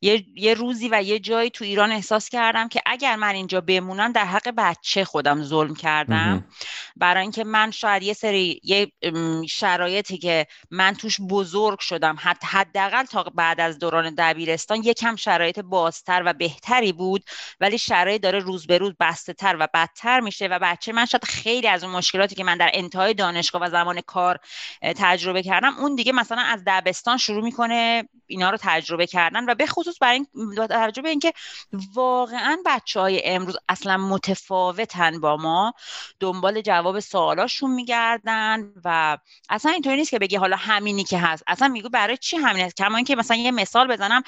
[0.00, 4.12] یه،, یه روزی و یه جایی تو ایران احساس کردم که اگر من اینجا بمونم
[4.12, 6.44] در حق بچه خودم ظلم کردم.
[7.10, 8.92] برای اینکه من شاید یه سری یه
[9.48, 15.60] شرایطی که من توش بزرگ شدم حتی حداقل تا بعد از دوران دبیرستان یکم شرایط
[15.60, 17.24] بازتر و بهتری بود
[17.60, 21.24] ولی شرایط داره روز به روز بسته تر و بدتر میشه و بچه من شاید
[21.24, 24.38] خیلی از اون مشکلاتی که من در انتهای دانشگاه و زمان کار
[24.82, 29.66] تجربه کردم اون دیگه مثلا از دبستان شروع می‌کنه اینا رو تجربه کردن و به
[29.66, 31.32] خصوص برای این توجه به اینکه
[31.94, 35.74] واقعا بچه های امروز اصلا متفاوتن با ما
[36.20, 41.42] دنبال جواب سوالاشون میگردن و اصلا اینطوری نیست که بگی حالا همینی که هست.
[41.46, 44.22] اصلا میگو برای چی همین هست؟ کما اینکه مثلا یه مثال بزنم.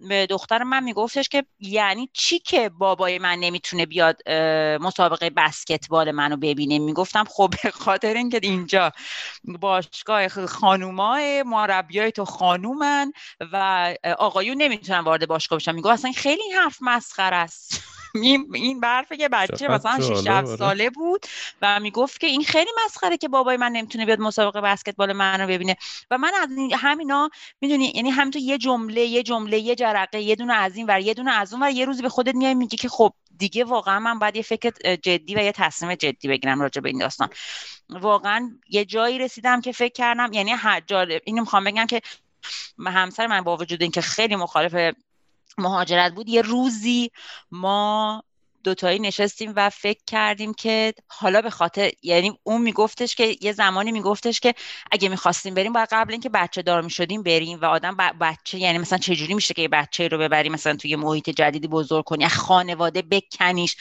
[0.00, 4.28] به دختر من میگفتش که یعنی چی که بابای من نمی‌تونه بیاد
[4.80, 8.92] مسابقه بسکتبال منو ببینه؟ می‌گفتم خب به خاطر اینکه اینجا
[9.44, 13.12] باشگاه خانومای مربیای تو خانومن
[13.52, 15.72] و آقایون نمی‌تونن وارد باشگاه بشن.
[15.72, 17.82] میگو اصلا خیلی حرف مسخره است.
[18.14, 20.56] این برفه که بچه مثلا 6 7 آره.
[20.56, 21.26] ساله بود
[21.62, 25.46] و می‌گفت که این خیلی مسخره که بابای من نمی‌تونه بیاد مسابقه بسکتبال من رو
[25.46, 25.76] ببینه
[26.10, 30.54] و من از همینا می‌دونی یعنی همینطور یه جمله یه جمله یه جرقه یه دونه
[30.54, 32.88] از این و یه دونه از اون و یه روزی به خودت میای میگی که
[32.88, 36.88] خب دیگه واقعا من باید یه فکر جدی و یه تصمیم جدی بگیرم راجع به
[36.88, 37.28] این داستان
[37.90, 40.54] واقعا یه جایی رسیدم که فکر کردم یعنی
[41.24, 42.02] اینو می‌خوام بگم که
[42.86, 44.94] همسر من با وجود اینکه خیلی مخالف
[45.58, 46.28] مهاجرت بود.
[46.28, 47.10] یه روزی
[47.50, 48.22] ما
[48.64, 53.92] دوتایی نشستیم و فکر کردیم که حالا به خاطر یعنی اون میگفتش که یه زمانی
[53.92, 54.54] میگفتش که
[54.92, 58.98] اگه می‌خواستیم بریم باید قبل اینکه بچه دار می‌شدیم بریم و آدم بچه یعنی مثلا
[58.98, 63.76] چجوری میشه که یه بچه رو ببری مثلا توی محیط جدیدی بزرگ کنی؟ خانواده بکنیش.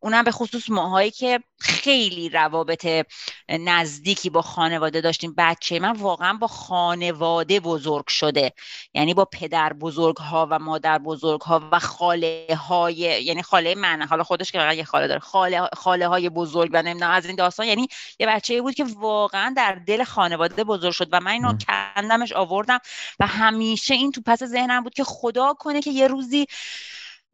[0.00, 3.06] اونم به خصوص ماهایی که خیلی روابط
[3.48, 5.34] نزدیکی با خانواده داشتیم.
[5.38, 8.52] بچه من واقعا با خانواده بزرگ شده.
[8.94, 14.02] یعنی با پدر بزرگ ها و مادر بزرگ ها و خاله های یعنی خاله من
[14.02, 15.20] حالا خودش که یه خاله داره.
[15.20, 17.66] خاله, خاله های بزرگ و نمی‌دونم از این داستان.
[17.66, 17.88] یعنی
[18.20, 22.78] یه بچه بود که واقعا در دل خانواده بزرگ شد و من اینو کندمش آوردم
[23.20, 26.46] و همیشه این تو پس ذهنم بود که خدا کنه که یه روزی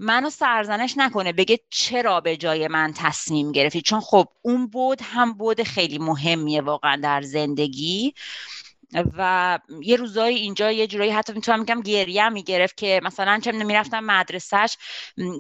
[0.03, 5.33] منو سرزنش نکنه بگه چرا به جای من تصمیم گرفتی؟ چون خب اون بود هم
[5.33, 8.15] بود خیلی مهمیه واقعا در زندگی.
[8.95, 14.05] و یه روزایی اینجا یه جورایی حتی می‌تونم میگم گریه می‌گرفت که مثلا چه می‌رفتم
[14.05, 14.77] مدرسهش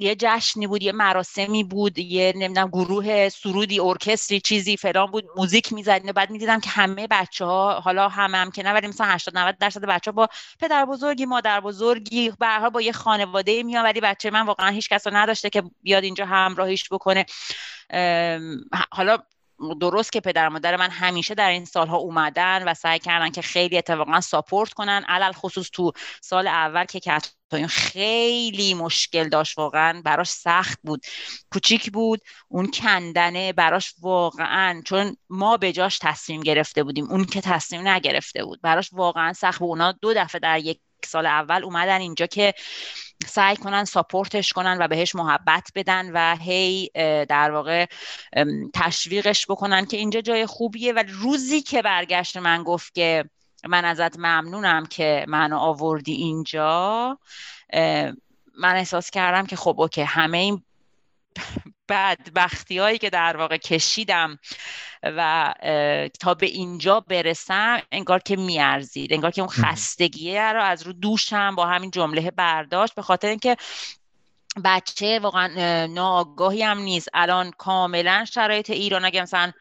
[0.01, 5.73] یه جشنی بود یه مراسمی بود یه نمی‌دونم گروه سرودی ارکستری چیزی فلان بود موزیک
[5.73, 9.39] می‌زدن بعد می‌دیدم که همه بچه ها حالا همه هم که نه ولی مثلا 80
[9.39, 10.29] 90 درصد بچه با
[10.61, 15.07] پدر بزرگی مادر بزرگی به با یه خانواده میان ولی بچه من واقعا هیچ کس
[15.07, 17.27] نداشته که بیاد اینجا همراهیش بکنه.
[18.93, 19.19] حالا
[19.81, 23.79] درست که پدر مادر من همیشه در این سالها اومدن و سعی کردن که خیلی
[23.79, 30.29] اتفاقا ساپورت کنن علل خصوص تو سال اول که کتاین خیلی مشکل داشت واقعا براش
[30.29, 31.07] سخت بود
[31.53, 37.41] کوچیک بود اون کندنه براش واقعا چون ما به جاش تصمیم گرفته بودیم اون که
[37.41, 39.69] تصمیم نگرفته بود براش واقعا سخت بود.
[39.69, 42.55] اونا دو دفعه در یک سال اول اومدن اینجا که
[43.27, 46.91] سعی کنن ساپورتش کنن و بهش محبت بدن و هی
[47.29, 47.87] در واقع
[48.75, 50.93] تشویقش بکنن که اینجا جای خوبیه.
[50.93, 53.25] و روزی که برگشت من گفت که
[53.69, 57.19] من ازت ممنونم که منو آوردی اینجا
[58.59, 60.63] من احساس کردم که خب اوکی همه این
[61.89, 64.39] بدبختی هایی که در واقع کشیدم
[65.03, 65.55] و
[66.21, 71.55] تا به اینجا برسم انگار که میارزید انگار که اون خستگیه رو از رو دوشم
[71.55, 73.57] با همین جمله برداشت به خاطر اینکه
[74.65, 77.09] بچه واقعا ناآگاهی هم نیست.
[77.15, 79.53] الان کاملا شرایط ایران اگه مثلا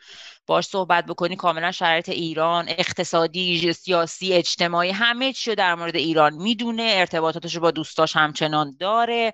[0.52, 6.84] باش صحبت بکنی کاملا شرایط ایران اقتصادی سیاسی اجتماعی همه چی در مورد ایران می‌دونه
[6.96, 9.34] ارتباطاتش رو با دوستاش همچنان داره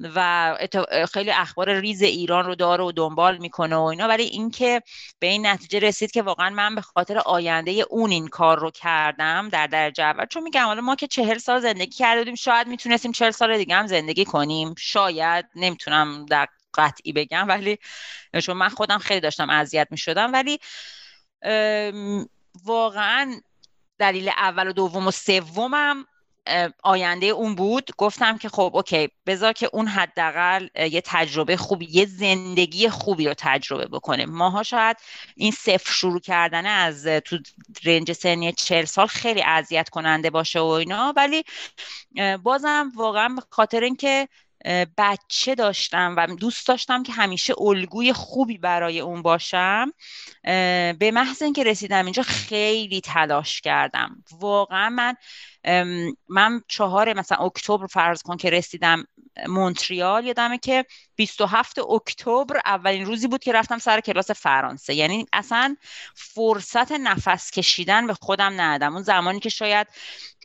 [0.00, 0.54] و
[1.12, 4.08] خیلی اخبار ریز ایران رو داره و دنبال می‌کنه و اینا.
[4.08, 4.82] ولی اینکه
[5.18, 9.48] به این نتیجه رسید که واقعا من به خاطر آینده اون این کار رو کردم
[9.48, 13.30] در درجه اول چون میگم حالا ما که چهل سال زندگی کرده شاید می‌تونستیم چهل
[13.30, 14.74] سال دیگه هم زندگی کنیم.
[14.78, 16.46] شاید نمی‌تونم در
[16.76, 17.78] قطعی بگم ولی
[18.42, 20.58] چون من خودم خیلی داشتم اذیت می شدم ولی
[22.64, 23.40] واقعا
[23.98, 26.06] دلیل اول و دوم و سومم
[26.82, 27.90] آینده اون بود.
[27.98, 33.34] گفتم که خب اوکی بذار که اون حداقل یه تجربه خوبی یه زندگی خوبی رو
[33.38, 34.26] تجربه بکنه.
[34.26, 34.96] ماها شاید
[35.36, 37.38] این صفر شروع کردن از تو
[37.84, 41.44] رنج سنی چهل سال خیلی اذیت کننده باشه و اینا ولی
[42.42, 44.28] بازم واقعا به خاطر اینکه
[44.96, 49.92] بچه داشتم و دوست داشتم که همیشه الگوی خوبی برای اون باشم
[50.98, 54.24] به محض اینکه رسیدم اینجا خیلی تلاش کردم.
[54.40, 55.14] واقعا من
[56.28, 59.04] من چهار مثلا اکتبر فرض کن که رسیدم
[59.48, 60.84] مونتریال یادمه که
[61.16, 64.94] 27 اکتبر اولین روزی بود که رفتم سر کلاس فرانسه.
[64.94, 65.76] یعنی اصلا
[66.14, 68.94] فرصت نفس کشیدن به خودم ندادم.
[68.94, 69.86] اون زمانی که شاید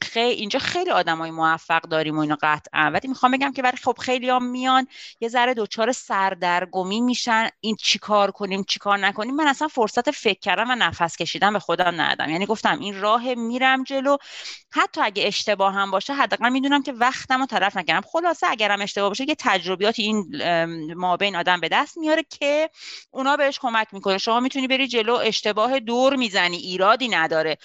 [0.01, 2.91] خیلی اینجا خیلی آدمای موفق داریم و اینو قطعا.
[2.93, 4.87] ولی می‌خوام بگم که برای خب خیلی هم میان
[5.19, 7.49] یه ذره دچار سردرگمی میشن.
[7.59, 9.35] این چیکار کنیم چیکار نکنیم.
[9.35, 12.29] من اصلا فرصت فکر کردن و نفس کشیدن به خودم ندادم.
[12.29, 14.17] یعنی گفتم این راه میرم جلو.
[14.71, 19.09] حتی اگه اشتباه هم باشه حداقل می‌دونم که وقتم رو طرف نکردم خلاصه اگرم اشتباه
[19.09, 20.43] باشه یه تجربیاتی این
[20.93, 22.69] ما بین آدم به دست میاره که
[23.11, 24.17] اونا بهش کمک می‌کنه.
[24.17, 27.57] شما می‌تونی بری جلو اشتباه دور می‌زنی ایرادی نداره.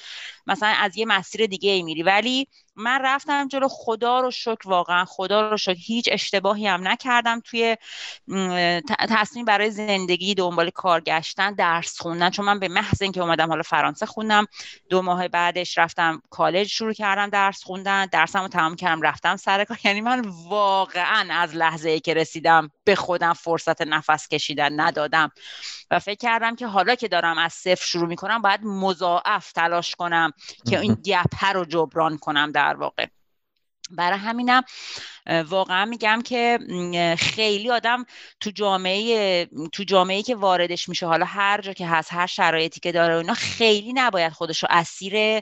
[0.46, 2.02] مثلا از یه مسیر دیگه ای میری.
[2.02, 7.40] ولی من رفتم جلو خدا رو شکر واقعا خدا رو شکر هیچ اشتباهی هم نکردم
[7.40, 7.76] توی
[8.98, 12.30] تصمیم برای زندگی دنبال کار گشتن درس خوندن.
[12.30, 14.46] چون من به محض اینکه اومدم حالا فرانسه خوندم
[14.88, 18.06] دو ماه بعدش رفتم کالج شروع کردم درس خوندن.
[18.06, 19.78] درسم رو تمام کردم رفتم سر کار.
[19.84, 25.30] یعنی من واقعا از لحظه ای که رسیدم به خودم فرصت نفس کشیدن ندادم.
[25.90, 30.32] و فکر کردم که حالا که دارم از صفر شروع می‌کنم باید مضاعف تلاش کنم
[30.70, 33.06] که این گپه رو جبران کنم در واقع.
[33.90, 34.62] برای همینم
[35.48, 36.58] واقعا میگم که
[37.18, 38.04] خیلی آدم
[38.40, 42.92] تو جامعه تو جامعه که واردش میشه حالا هر جا که هست هر شرایطی که
[42.92, 45.40] داره اینا خیلی نباید خودش رو اسیر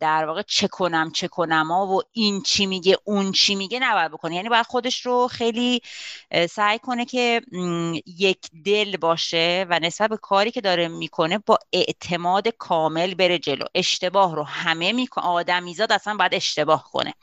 [0.00, 4.34] در واقع چه کنم چه کنم و این چی میگه اون چی میگه نباید بکنه.
[4.34, 5.80] یعنی باید خودش رو خیلی
[6.50, 7.40] سعی کنه که
[8.06, 13.64] یک دل باشه و نسبت به کاری که داره می‌کنه با اعتماد کامل بره جلو.
[13.74, 17.14] اشتباه رو همه می‌کنه آدمیزاد اصلا باید اشتباه کنه.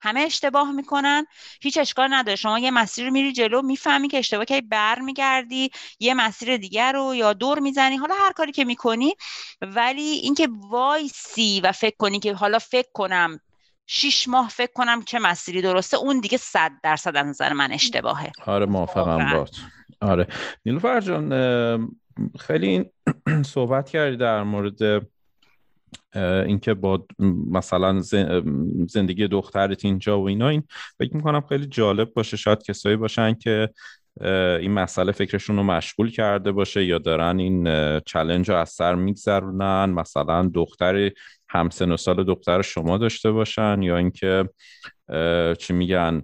[0.00, 1.26] همه اشتباه می‌کنن.
[1.62, 2.36] هیچ اشکال نداره.
[2.36, 6.92] شما یه مسیر رو میری جلو می‌فهمی که اشتباه که بر میگردی یه مسیر دیگر
[6.92, 7.96] رو یا دور می‌زنی.
[7.96, 9.14] حالا هر کاری که می‌کنی
[9.62, 13.40] ولی اینکه وایسی و فکر کنی که حالا فکر کنم
[13.86, 18.32] شیش ماه فکر کنم چه مسیری درسته اون دیگه صد درصد از نظر من اشتباهه.
[18.46, 19.50] آره موافقم باد
[20.00, 20.26] آره.
[20.66, 21.30] نیلوفر جان
[22.38, 22.90] خیلی
[23.54, 25.06] صحبت کردی در مورد
[26.14, 27.06] اینکه با
[27.50, 28.00] مثلا
[28.88, 30.62] زندگی دخترت اینجا و اینا این
[30.98, 32.36] فکر می‌کنم خیلی جالب باشه.
[32.36, 33.68] شاید کسایی باشن که
[34.60, 37.64] این مسئله فکرشون رو مشغول کرده باشه یا دارن این
[38.00, 39.84] challenge رو از سر میگذرونن.
[39.84, 41.10] مثلا دختر
[41.48, 44.48] همسن و سال دختر شما داشته باشن یا اینکه
[45.58, 46.22] چی میگن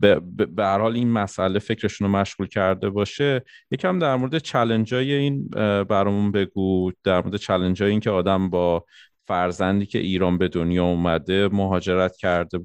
[0.00, 0.20] به
[0.58, 5.48] هر حال این مسئله فکرشون رو مشغول کرده باشه یکم در مورد challenge های این
[5.84, 8.84] برامون بگو در مورد challenge های این که آدم با
[9.26, 12.60] فرزندی که ایران به دنیا اومده مهاجرت کرده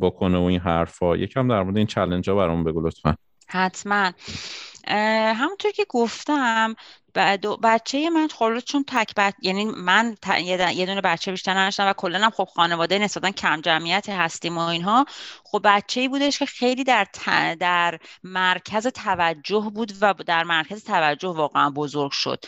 [0.00, 1.16] بکنه و این حرفا.
[1.16, 3.14] یکم در مورد این challenge ها برامون بگو لطفا.
[3.48, 4.12] حتما.
[5.36, 6.74] همونطور که گفتم
[7.62, 12.18] بچه من خب چون تک بچه یعنی من یه دونه بچه بیشتر نداشتم و کلا
[12.18, 15.06] هم خب خانواده نسبتا کم جمعیت هستیم و اینها.
[15.44, 17.06] خب بچه ای بودش که خیلی در
[17.60, 22.44] در مرکز توجه بود و در مرکز توجه واقعا بزرگ شد.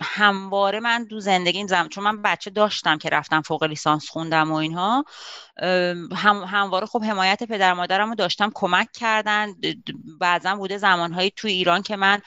[0.00, 4.54] همواره من دو زندگی زم چون من بچه داشتم که رفتم فوق لیسانس خوندم و
[4.54, 5.04] اینها
[6.16, 9.54] هم همواره خب حمایت پدر مادرم رو داشتم کمک کردن.
[10.20, 12.20] بعضا بوده زمانهایی تو ایران که من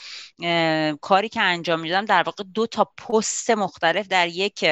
[0.98, 4.66] کاری که انجام می‌دادم در واقع دو تا پست مختلف در یک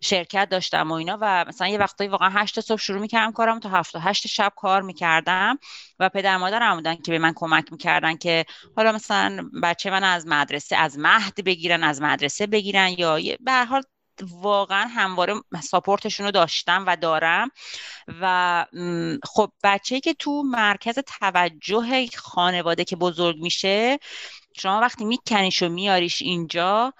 [0.00, 3.68] شرکت داشتم و اینا و مثلا یه وقتایی واقعا هشت صبح شروع می‌کردم کارم تا
[3.68, 5.58] هفت و هشت شب کار می‌کردم
[5.98, 8.44] و پدر مادرم بودن که به من کمک می‌کردن که
[8.76, 13.82] حالا مثلا بچه من از مدرسه از مهد بگیرن از مدرسه بگیرن یا به حال
[14.22, 17.50] واقعا همواره ساپورتشون رو داشتم و دارم
[18.20, 18.66] و
[19.24, 23.98] خب بچه که تو مرکز توجه خانواده که بزرگ میشه
[24.56, 26.94] شما وقتی میکنیش و میاریش اینجا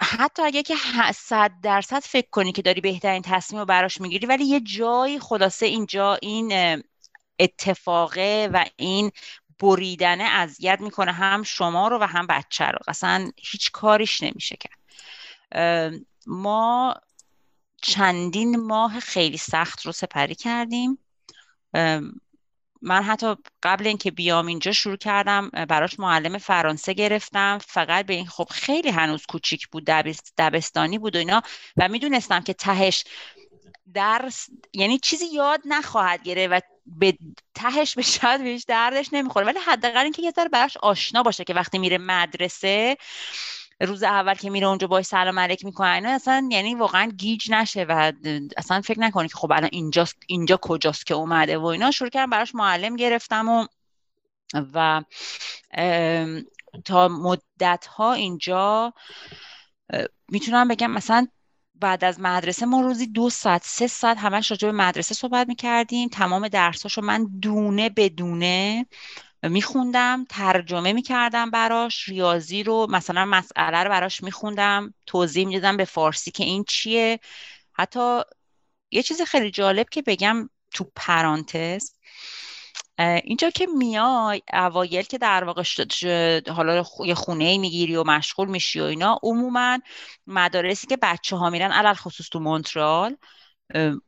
[0.00, 0.74] حتی اگه که
[1.14, 5.66] صد درصد فکر کنی که داری بهترین تصمیم رو براش می‌گیری ولی یه جایی خلاصه
[5.66, 6.82] اینجا این
[7.38, 9.10] اتفاقه و این
[9.60, 12.78] بریدنه اذیت می‌کنه هم شما رو و هم بچه رو.
[12.88, 14.78] اصلا هیچ کاریش نمیشه کرد.
[16.26, 16.94] ما
[17.82, 20.98] چندین ماه خیلی سخت رو سپری کردیم.
[22.82, 27.58] من حتی قبل اینکه بیام اینجا شروع کردم براش معلم فرانسه گرفتم.
[27.66, 29.84] فقط به این خب خیلی هنوز کوچیک بود
[30.38, 31.42] دبستانی بود و اینا.
[31.76, 33.04] و می‌دونستم که تهش
[33.94, 37.18] درس یعنی چیزی یاد نخواهد گرفت و به
[37.54, 39.46] تهش به شاید بهش دردش نمی‌خوره.
[39.46, 42.96] ولی حداقل اینکه یه ذره براش آشنا باشه که وقتی میره مدرسه
[43.80, 48.12] روز اول که میره اونجا باش سلام علیک می‌کنه اصلا یعنی واقعا گیج نشه و
[48.56, 51.90] اصلا فکر نکنی که خب الان اینجاست اینجا کجاست که اومده و اینا.
[51.90, 53.66] شروع کردم براش معلم گرفتم و
[54.74, 55.02] و
[56.84, 58.92] تا مدت ها اینجا
[60.28, 61.26] می‌تونم بگم مثلا
[61.74, 66.08] بعد از مدرسه ما روزی دو ساعت سه ساعت همش راجع به مدرسه صحبت می‌کردیم.
[66.08, 68.86] تمام درساشو من دونه به دونه
[69.42, 76.30] میخوندم ترجمه می‌کردم براش ریاضی رو مثلا مسئله رو براش میخوندم توضیح می‌دادم به فارسی
[76.30, 77.20] که این چیه.
[77.72, 78.20] حتی
[78.90, 81.92] یه چیز خیلی جالب که بگم تو پرانتز
[82.98, 85.62] اینجا که میای اوایل که در واقع
[86.52, 89.78] حالا یه خونه می‌گیری و مشغول میشی و اینا عموما
[90.26, 93.16] مدارسی که بچه ها میرن علل خصوص تو مونترال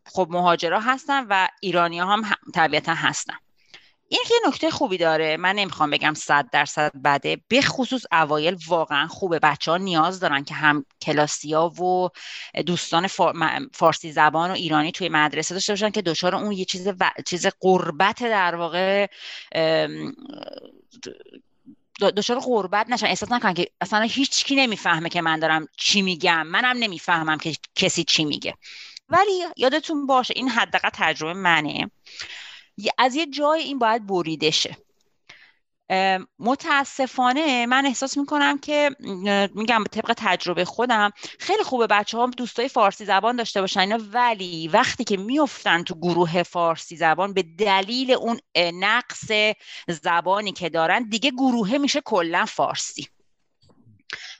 [0.07, 3.35] خب مهاجرا هستن و ایرانی ها هم طبیعتا هستن.
[4.13, 5.37] این یه نکته خوبی داره.
[5.37, 7.41] من نمی‌خوام بگم صد درصد بده.
[7.49, 9.39] به خصوص اوایل واقعا خوبه.
[9.39, 12.09] بچه ها نیاز دارن که هم کلاسیا و
[12.67, 13.07] دوستان
[13.73, 17.11] فارسی زبان و ایرانی توی مدرسه داشته باشن که دچار اون یه چیز و...
[17.27, 19.07] چیز قربت در واقع
[22.01, 23.07] دچار غربت نشن.
[23.07, 26.47] احساس نکنن که اصلا هیچ کی نمی‌فهمه که من دارم چی میگم.
[26.47, 28.55] منم نمی‌فهمم که کسی چی میگه.
[29.09, 31.91] ولی یادتون باشه این حداقل تجربه منه.
[32.99, 34.77] از یه جای این باید بریده شه.
[36.39, 38.91] متاسفانه من احساس می‌کنم که
[39.55, 44.69] میگم طبق تجربه خودم خیلی خوبه بچه ها دوستای فارسی زبان داشته باشن اینا ولی
[44.69, 49.31] وقتی که میفتن تو گروه فارسی زبان به دلیل اون نقص
[49.89, 53.09] زبانی که دارن دیگه گروهه میشه کلا فارسی.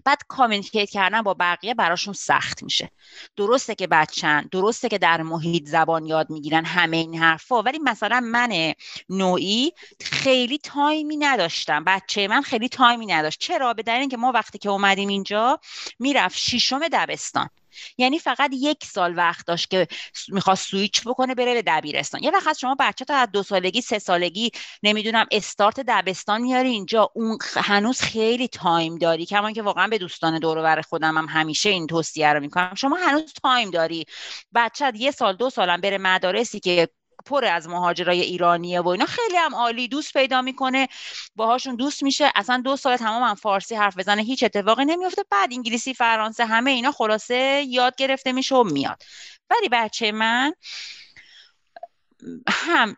[0.05, 2.91] بعد کامیونیکیت کردن با بقیه براشون سخت میشه.
[3.37, 8.21] درسته که بچن درسته که در محیط زبان یاد می‌گیرن همه این حرفا ولی مثلا
[8.21, 8.73] من
[9.09, 11.85] نوعی خیلی time ی نداشتم.
[11.85, 13.41] بچه من خیلی time ی نداشت.
[13.41, 15.61] چرا؟ به دلیل اینکه ما وقتی که اومدیم اینجا
[15.99, 17.49] می‌رفت شیشم دبستان.
[17.99, 19.87] یعنی فقط یک سال وقت داشت که
[20.29, 22.23] می‌خواست سویچ بکنه بره به دبیرستان.
[22.23, 24.51] یه وقت شما بچه تا از دو سالگی سه سالگی
[24.83, 27.11] نمی‌دونم استارت دبستان میاری اینجا.
[27.15, 29.27] اون هنوز خیلی time داری.
[29.27, 32.75] کما اینکه واقعا به دوستان دور خودم هم همیشه این توصیه رو می‌کنم.
[32.75, 34.05] شما هنوز time داری.
[34.55, 36.89] بچه یه سال دو سالم بره مدارسی که
[37.27, 39.07] پر از مهاجرای ایرانیه و اینا.
[39.07, 40.89] خیلی هم عالی دوست پیدا می‌کنه
[41.37, 42.33] باهاشون دوست میشه.
[42.35, 46.71] اصلا دو سال تمام هم فارسی حرف بزنه هیچ اتفاقی نمیفته بعد انگلیسی فرانسه همه
[46.71, 49.03] اینا خلاصه یاد گرفته میشه و میاد.
[49.51, 50.55] ولی بچه من
[52.49, 52.97] هم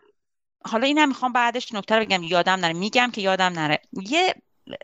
[0.64, 2.22] حالا اینم می‌خوام بعدش نکته رو بگم.
[2.22, 2.72] یادم نره.
[2.72, 3.78] میگم که یادم نره.
[3.92, 4.34] یه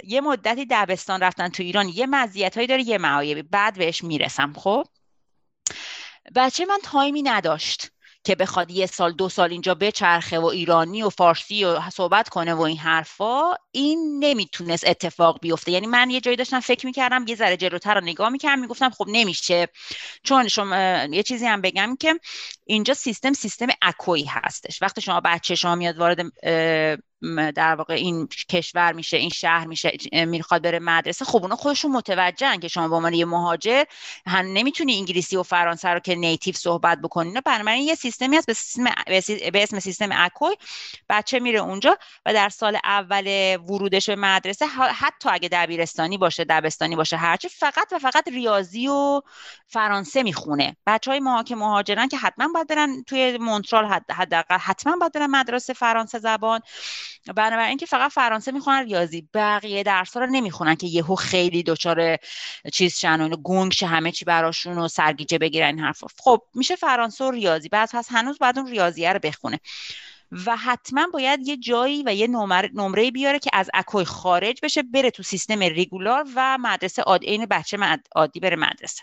[0.04, 1.88] یه مدتی دبستان رفتن تو ایران.
[1.88, 3.42] یه مزیت هایی داره یه معایبی.
[3.42, 4.86] بعد بهش می‌رسم خب؟
[6.34, 7.90] بچه من تایمی نداشت.
[8.28, 12.54] که بخواد یه سال دو سال اینجا بچرخه و ایرانی و فارسی و صحبت کنه
[12.54, 15.72] و این حرفا این نمی‌تونست اتفاق بیفته.
[15.72, 19.04] یعنی من یه جایی داشتم فکر می‌کردم یه ذره جلوتر رو نگاه می‌کردم می‌گفتم خب
[19.08, 19.68] نمیشه.
[20.22, 22.14] چون شما یه چیزی هم بگم که
[22.64, 24.82] اینجا سیستم سیستم اکوی هستش.
[24.82, 26.18] وقتی شما بچه شما میاد وارد
[27.54, 31.24] در واقع این کشور میشه این شهر میشه می‌خواد بره مدرسه.
[31.24, 33.84] خب اونا خودشون متوجهن که شما به عنوان یه مهاجر
[34.26, 37.32] هم نمی‌تونی انگلیسی و فرانسه رو که نیتیو صحبت بکنی.
[37.32, 38.84] نه بنابراین یه سیستمی هست به, سیستم
[39.52, 40.56] به اسم سیستم اکوی.
[41.08, 46.96] بچه میره اونجا و در سال اول ورودش به مدرسه حتی اگه دبیرستانی باشه دبستانی
[46.96, 49.20] باشه هرچی فقط و فقط ریاضی و
[49.66, 50.76] فرانسه می‌خونه.
[50.86, 55.26] بچه های ما که مهاجرن که حتما باید برن توی مونترال حداقل حتما باید برن
[55.26, 56.60] مدرسه فرانسه زبان.
[57.36, 62.16] بنابراین که فقط فرانسه می‌خونن ریاضی بقیه درس رو نمی‌خونن که یهو خیلی دچار
[62.72, 66.06] چیز شن و گنگ شه همه چی براشون و سرگیجه بگیرن این حرفا.
[66.18, 67.68] خب میشه فرانسه و ریاضی.
[67.68, 69.60] بعد پس هنوز بعد اون ریاضیه رو بخونه.
[70.46, 74.82] و حتما باید یه جایی و یه نمره, نمره بیاره که از اکوی خارج بشه
[74.82, 77.78] بره تو سیستم ریگولار و مدرسه عادی این بچه
[78.14, 79.02] عادی بره مدرسه.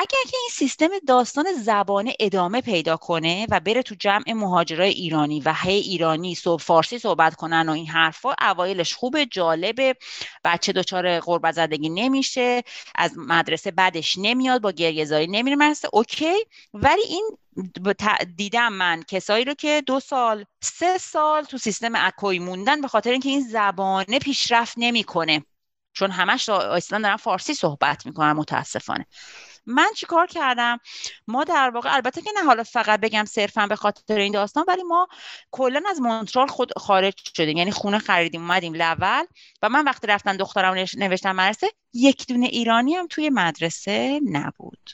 [0.00, 5.40] اگر که این سیستم داستان زبانه ادامه پیدا کنه و بره تو جمع مهاجرای ایرانی
[5.40, 9.94] و هی ایرانی صبح فارسی صحبت کنن و این حرفا اوایلش خوبه جالبه.
[10.44, 12.62] بچه دچار غربت زدگی نمیشه
[12.94, 15.88] از مدرسه بعدش نمیاد با گریهزاری نمیره مدرسه.
[15.92, 16.34] اوکی.
[16.74, 17.38] ولی این
[18.36, 23.10] دیدم من کسایی رو که دو سال سه سال تو سیستم اکوی موندن به خاطر
[23.10, 25.44] اینکه این زبانه پیشرفت نمی‌کنه.
[25.92, 29.06] چون همش اصلا دارن فارسی صحبت می‌کنن متاسفانه.
[29.68, 30.78] من چیکار کردم؟
[31.26, 34.82] ما در واقع البته که نه حالا فقط بگم صرفا به خاطر این داستان ولی
[34.82, 35.08] ما
[35.50, 37.56] کلا از مونترال خود خارج شدیم.
[37.56, 39.24] یعنی خونه خریدیم اومدیم لول
[39.62, 44.90] و من وقتی رفتن دخترم نوشتم مدرسه یک دونه ایرانی هم توی مدرسه نبود.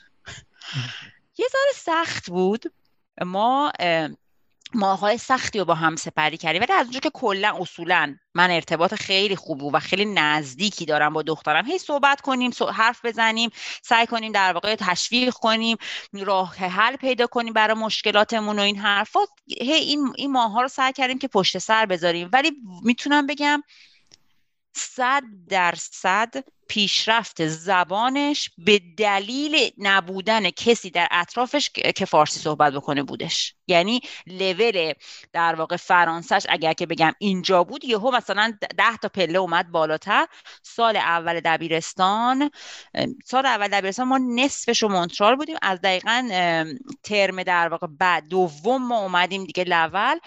[1.37, 2.73] یه ذره سخت بود.
[3.21, 3.71] ما
[4.73, 6.61] ماهای سختی رو با هم سپری کردیم.
[6.61, 11.21] ولی از اونجا که کلا اصولا من ارتباط خیلی خوب و خیلی نزدیکی دارم با
[11.21, 11.65] دخترم.
[11.65, 13.49] هی صحبت کنیم حرف بزنیم
[13.81, 15.77] سعی کنیم در واقع تشویق کنیم
[16.13, 19.29] راه حل پیدا کنیم برای مشکلاتمون و این حرفات
[19.61, 22.29] هی این این ماها رو سعی کردیم که پشت سر بذاریم.
[22.33, 22.51] ولی
[22.83, 23.63] می‌تونم بگم
[24.73, 33.55] صد درصد پیشرفت زبانش به دلیل نبودن کسی در اطرافش که فارسی صحبت بکنه بودش.
[33.67, 34.93] یعنی لول
[35.33, 40.27] در واقع فرانسهش اگر که بگم اینجا بود یهو مثلا ده تا پله اومد بالاتر.
[40.63, 42.51] سال اول دبیرستان
[43.25, 45.55] سال اول دبیرستان ما نصفش و مونترال بودیم.
[45.61, 46.29] از دقیقا
[47.03, 50.19] ترم در واقع بعد دوم ما اومدیم دیگه لول.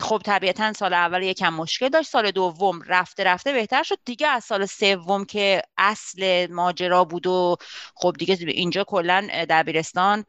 [0.00, 3.98] خب طبیعتا سال اول یکم مشکل داشت سال دوم رفته رفته بهتر شد.
[4.04, 7.56] دیگه از سال سوم که اصل ماجرا بود و
[7.94, 10.24] خب دیگه اینجا کلا دبیرستان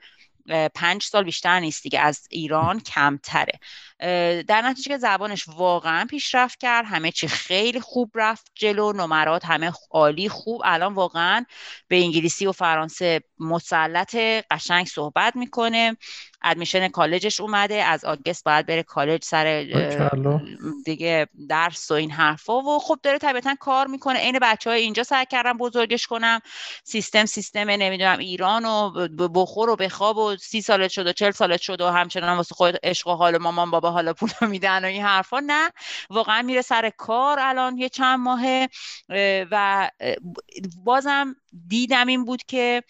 [0.76, 2.00] پنج سال بیشتر نیست دیگه.
[2.00, 3.60] از ایران کمتره.
[4.48, 9.72] در نتیجه که زبانش واقعا پیشرفت کرد همه چی خیلی خوب رفت جلو نمرات همه
[9.91, 10.62] عالی خوب.
[10.66, 11.46] الان واقعا
[11.88, 14.16] به انگلیسی و فرانسه مسلط
[14.52, 15.98] قشنگ صحبت می‌کنه.
[16.43, 17.84] ادمیشن کالجش اومده.
[17.84, 19.66] از آگست باید بره کالج سر
[20.86, 22.62] دیگه درس و این حرفا.
[22.62, 24.20] و خب داره طبیعتا کار می‌کنه.
[24.20, 26.39] عین بچه های اینجا سعی کردم بزرگش کنم.
[26.84, 28.89] سیستم سیستم نمی‌دونم ایران و
[29.28, 32.76] بخور و بخواب و سی سالت شد و چل سالت شد و همچنان واسه خود
[32.84, 35.72] عشق و حال مامان بابا حالا پول میدن و این حرفا نه.
[36.10, 38.70] واقعا میره سر کار الان یه چند ماهه
[39.52, 39.90] و
[40.84, 41.36] بازم
[41.68, 42.84] دیدم این بود که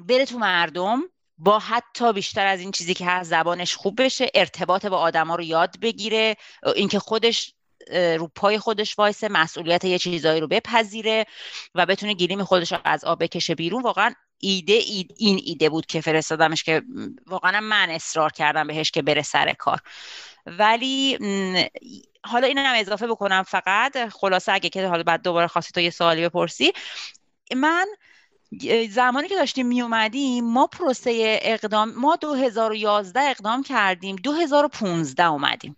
[0.00, 1.02] بره تو مردم
[1.38, 5.42] با حتی بیشتر از این چیزی که هست زبانش خوب بشه ارتباط با آدما رو
[5.42, 6.36] یاد بگیره
[6.76, 7.54] اینکه خودش
[7.92, 11.26] رو پای خودش وایسه مسئولیت یه چیزایی رو بپذیره
[11.74, 13.82] و بتونه گیریم خودش رو از آب بکشه بیرون.
[13.82, 16.82] واقعا ایده این ایده بود که فرستادمش که
[17.26, 19.78] واقعا من اصرار کردم بهش که بره سر کار.
[20.46, 21.18] ولی
[22.24, 24.08] حالا اینم اضافه بکنم فقط.
[24.08, 26.72] خلاصه اگه که حالا بعد دوباره خواستی تو یه سوالی بپرسی.
[27.56, 27.86] من
[28.90, 34.16] زمانی که داشتیم می اومدیم ما پروسه اقدام ما 2011 اقدام کردیم.
[34.16, 35.76] 2015 اومدیم.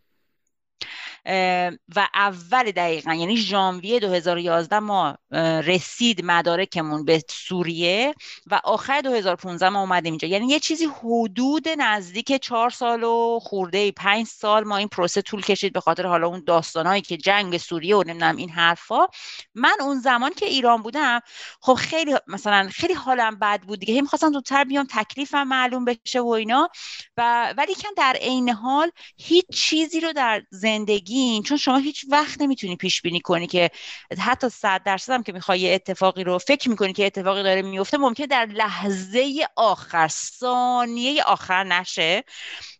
[1.97, 5.19] و اول دقیقا یعنی ژانویه 2011 ما
[5.67, 8.15] رسید مدارکمون به سوریه
[8.47, 10.29] و آخر 2015 ما اومدیم اینجا.
[10.29, 15.43] یعنی یه چیزی حدود نزدیک چهار سال و خورده پنج سال ما این پروسه طول
[15.43, 19.07] کشید به خاطر حالا اون داستانهایی که جنگ سوریه و نمی‌دونم این حرفا
[19.55, 21.21] من اون زمان که ایران بودم
[21.61, 23.99] خب خیلی مثلا خیلی حالم بد بود دیگه.
[23.99, 26.69] هم خواستم زودتر بیام تکلیفم معلوم بشه و اینا.
[27.17, 31.12] و ولی کن در عین حال هیچ چیزی رو در زندگی
[31.45, 33.71] چون شما هیچ وقت نمی‌تونی پیش بینی کنی که
[34.19, 38.25] حتی صد درصد هم که می‌خوای اتفاقی رو فکر می‌کنی که اتفاقی داره میفته ممکن
[38.25, 42.25] در لحظه آخر ثانیه آخر نشه.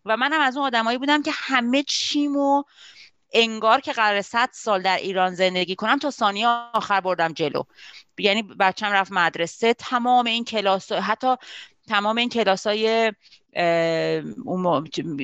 [0.05, 2.63] و منم از اون آدمایی بودم که همه چیمو
[3.33, 7.63] انگار که قرار صد سال در ایران زندگی کنم تا ثانیه آخر بردم جلو.
[8.17, 11.35] یعنی بچم رفت مدرسه تمام این کلاس حتی
[11.87, 13.13] تمام این کلاس های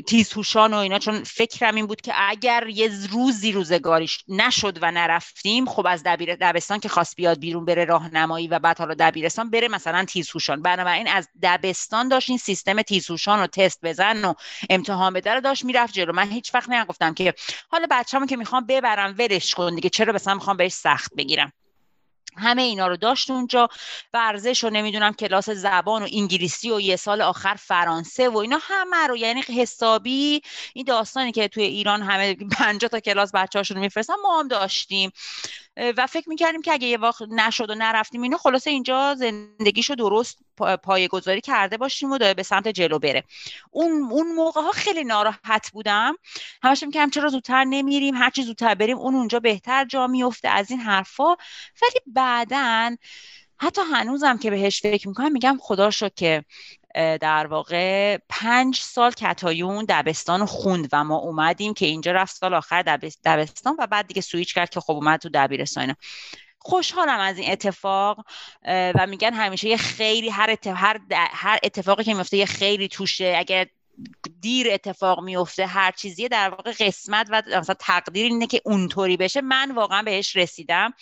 [0.07, 0.99] تیزهوشان و اینا.
[0.99, 6.35] چون فکرم این بود که اگر یه روزی روزگاریش نشد و نرفتیم خب از دبیر
[6.35, 10.61] دبستان که خواست بیاد بیرون بره راهنمایی و بعد حالا دبیرستان بره مثلا تیزهوشان.
[10.61, 14.33] بنابراین از دبستان داشت این سیستم تیزهوشان و تست بزن و
[14.69, 16.13] امتحان بده رو داشت می‌رفت جلو.
[16.13, 17.33] من هیچ وقت نگفتم که
[17.71, 19.89] حالا بچه‌مو که می‌خوام ببرم ولش کن دیگه.
[19.89, 21.51] چرا مثلا می‌خوام بهش سخت بگیرم؟
[22.39, 23.67] همه اینا رو داشت اونجا.
[24.13, 29.07] ورزش و نمی‌دونم کلاس زبان و انگلیسی و یه سال آخر فرانسه و اینا همه
[29.07, 30.41] رو یعنی حسابی
[30.73, 35.11] این داستانی که توی ایران همه 50 تا کلاس بچه هاشون میفرستن ما هم داشتیم.
[35.97, 40.39] و فکر می‌کردیم که اگه یه وقت نشد و نرفتیم اینو خلاصه اینجا زندگیشو درست
[40.83, 43.23] پایه گذاری کرده باشیم و داره به سمت جلو بره.
[43.71, 46.15] اون اون موقع ها خیلی ناراحت بودم.
[46.63, 50.79] همش میگم چرا زودتر نمیریم هرچی زودتر بریم اون اونجا بهتر جا میفته از این
[50.79, 51.29] حرفا.
[51.81, 52.95] ولی بعدا
[53.57, 56.45] حتی هنوزم که بهش فکر می‌کنم میگم خدا شد که
[56.99, 62.81] در واقع پنج سال کتایون دبستان خوند و ما اومدیم که اینجا رفت سال آخر
[63.25, 65.95] دبستان و بعد دیگه سویچ کرد که خب اومد تو دبیرستان
[66.59, 68.25] خوشحالم از این اتفاق
[68.65, 70.57] و میگن همیشه یه خیلی هر,
[71.11, 73.35] هر اتفاقی که میفته یه خیلی توشه.
[73.37, 73.67] اگر
[74.41, 79.41] دیر اتفاق میفته هر چیزی در واقع قسمت و مثلا تقدیر اینه که اونطوری بشه
[79.41, 80.93] من واقعا بهش رسیدم.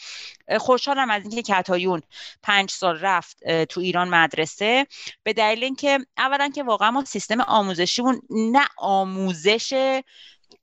[0.57, 2.01] خوشحالم از اینکه کتایون
[2.43, 4.87] پنج سال رفت تو ایران مدرسه.
[5.23, 10.01] به دلیل اینکه اولا که واقعا ما سیستم آموزشیمون نه آموزش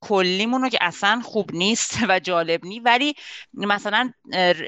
[0.05, 3.15] کلیمون رو که اصلا خوب نیست و جالب نی ولی
[3.55, 4.13] مثلا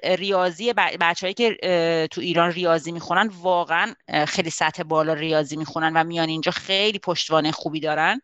[0.05, 3.95] ریاضی بچههایی که تو ایران ریاضی می‌خونن واقعا
[4.29, 8.21] خیلی سطح بالا ریاضی می‌خونن و میان اینجا خیلی پشتوانه خوبی دارن.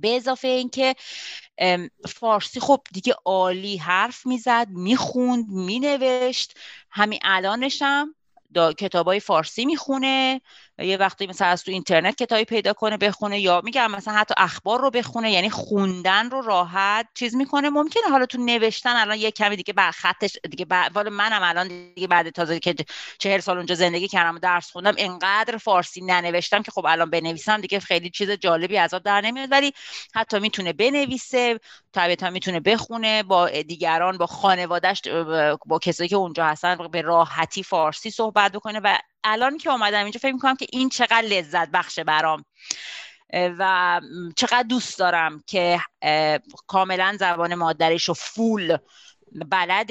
[0.00, 0.94] به اضافه اینکه
[2.08, 6.58] فارسی خب دیگه عالی حرف می‌زد می‌خوند مینوشت.
[6.90, 8.14] همین الانشم
[8.78, 10.40] کتابای فارسی می‌خونه.
[10.78, 14.80] یه وقتی مثلا از تو اینترنت کتابی پیدا کنه بخونه یا میگم مثلا حتی اخبار
[14.80, 17.70] رو بخونه یعنی خوندن رو راحت چیز می‌کنه.
[17.70, 22.06] ممکنه حالا تو نوشتن الان یه کمی دیگه بعد خطش دیگه بعد منم الان دیگه
[22.06, 22.74] بعد تازه که
[23.18, 27.60] چهر سال اونجا زندگی کردم و درس خوندم انقدر فارسی ننوشتم که خب الان بنویسم
[27.60, 29.52] دیگه خیلی چیز جالبی از در نمیاد.
[29.52, 29.72] ولی
[30.14, 31.60] حتی می‌تونه بنویسه
[31.92, 35.02] طبیعتا می‌تونه بخونه با دیگران با خانوادهش
[35.66, 38.98] با کسایی که اونجا هستن به راحتی فارسی صحبت بکنه و
[39.28, 42.44] الان که آمدم اینجا فکر می‌کنم که این چقدر لذت بخشه برام.
[43.32, 44.00] و
[44.36, 45.80] چقدر دوست دارم که
[46.66, 48.76] کاملا زبان مادریش رو فول
[49.32, 49.90] بلد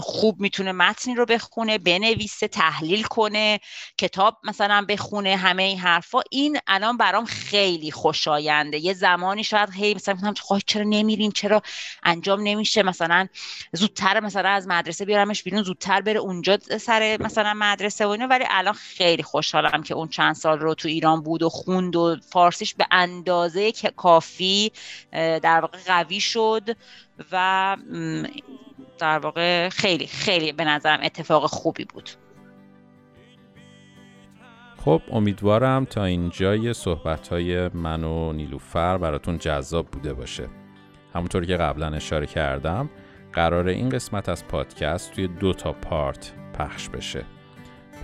[0.00, 3.60] خوب می‌تونه متنی رو بخونه بنویسه تحلیل کنه
[3.98, 6.20] کتاب مثلا بخونه همه این حرفا.
[6.30, 8.78] این الان برام خیلی خوشاینده.
[8.78, 11.62] یه زمانی شاید هی مثلا میگم خواهی چرا نمیریم؟ چرا
[12.02, 13.26] انجام نمیشه؟ مثلا
[13.72, 18.44] زودتر مثلا از مدرسه بیارمش بیرون زودتر بره اونجا سر مثلا مدرسه و اینه ولی
[18.50, 22.74] الان خیلی خوشحالم که اون چند سال رو تو ایران بود و خوند و فارسیش
[22.74, 24.72] به اندازه کافی
[25.12, 26.76] در واقع قوی شد.
[27.32, 27.76] و
[28.98, 32.10] در واقع خیلی خیلی به نظرم اتفاق خوبی بود.
[34.84, 40.48] خب امیدوارم تا اینجای صحبت های من و نیلوفر براتون جذاب بوده باشه.
[41.14, 42.90] همونطور که قبلا اشاره کردم
[43.32, 47.24] قرار این قسمت از پادکست توی دو تا پارت پخش بشه.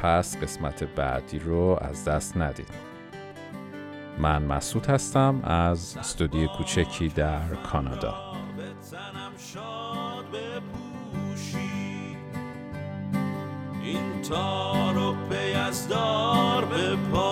[0.02, 2.70] پس قسمت بعدی رو از دست ندید
[4.18, 8.25] من مسعود هستم از استودیو کوچکی در کانادا.
[14.28, 17.25] تا و پیزدار به پا.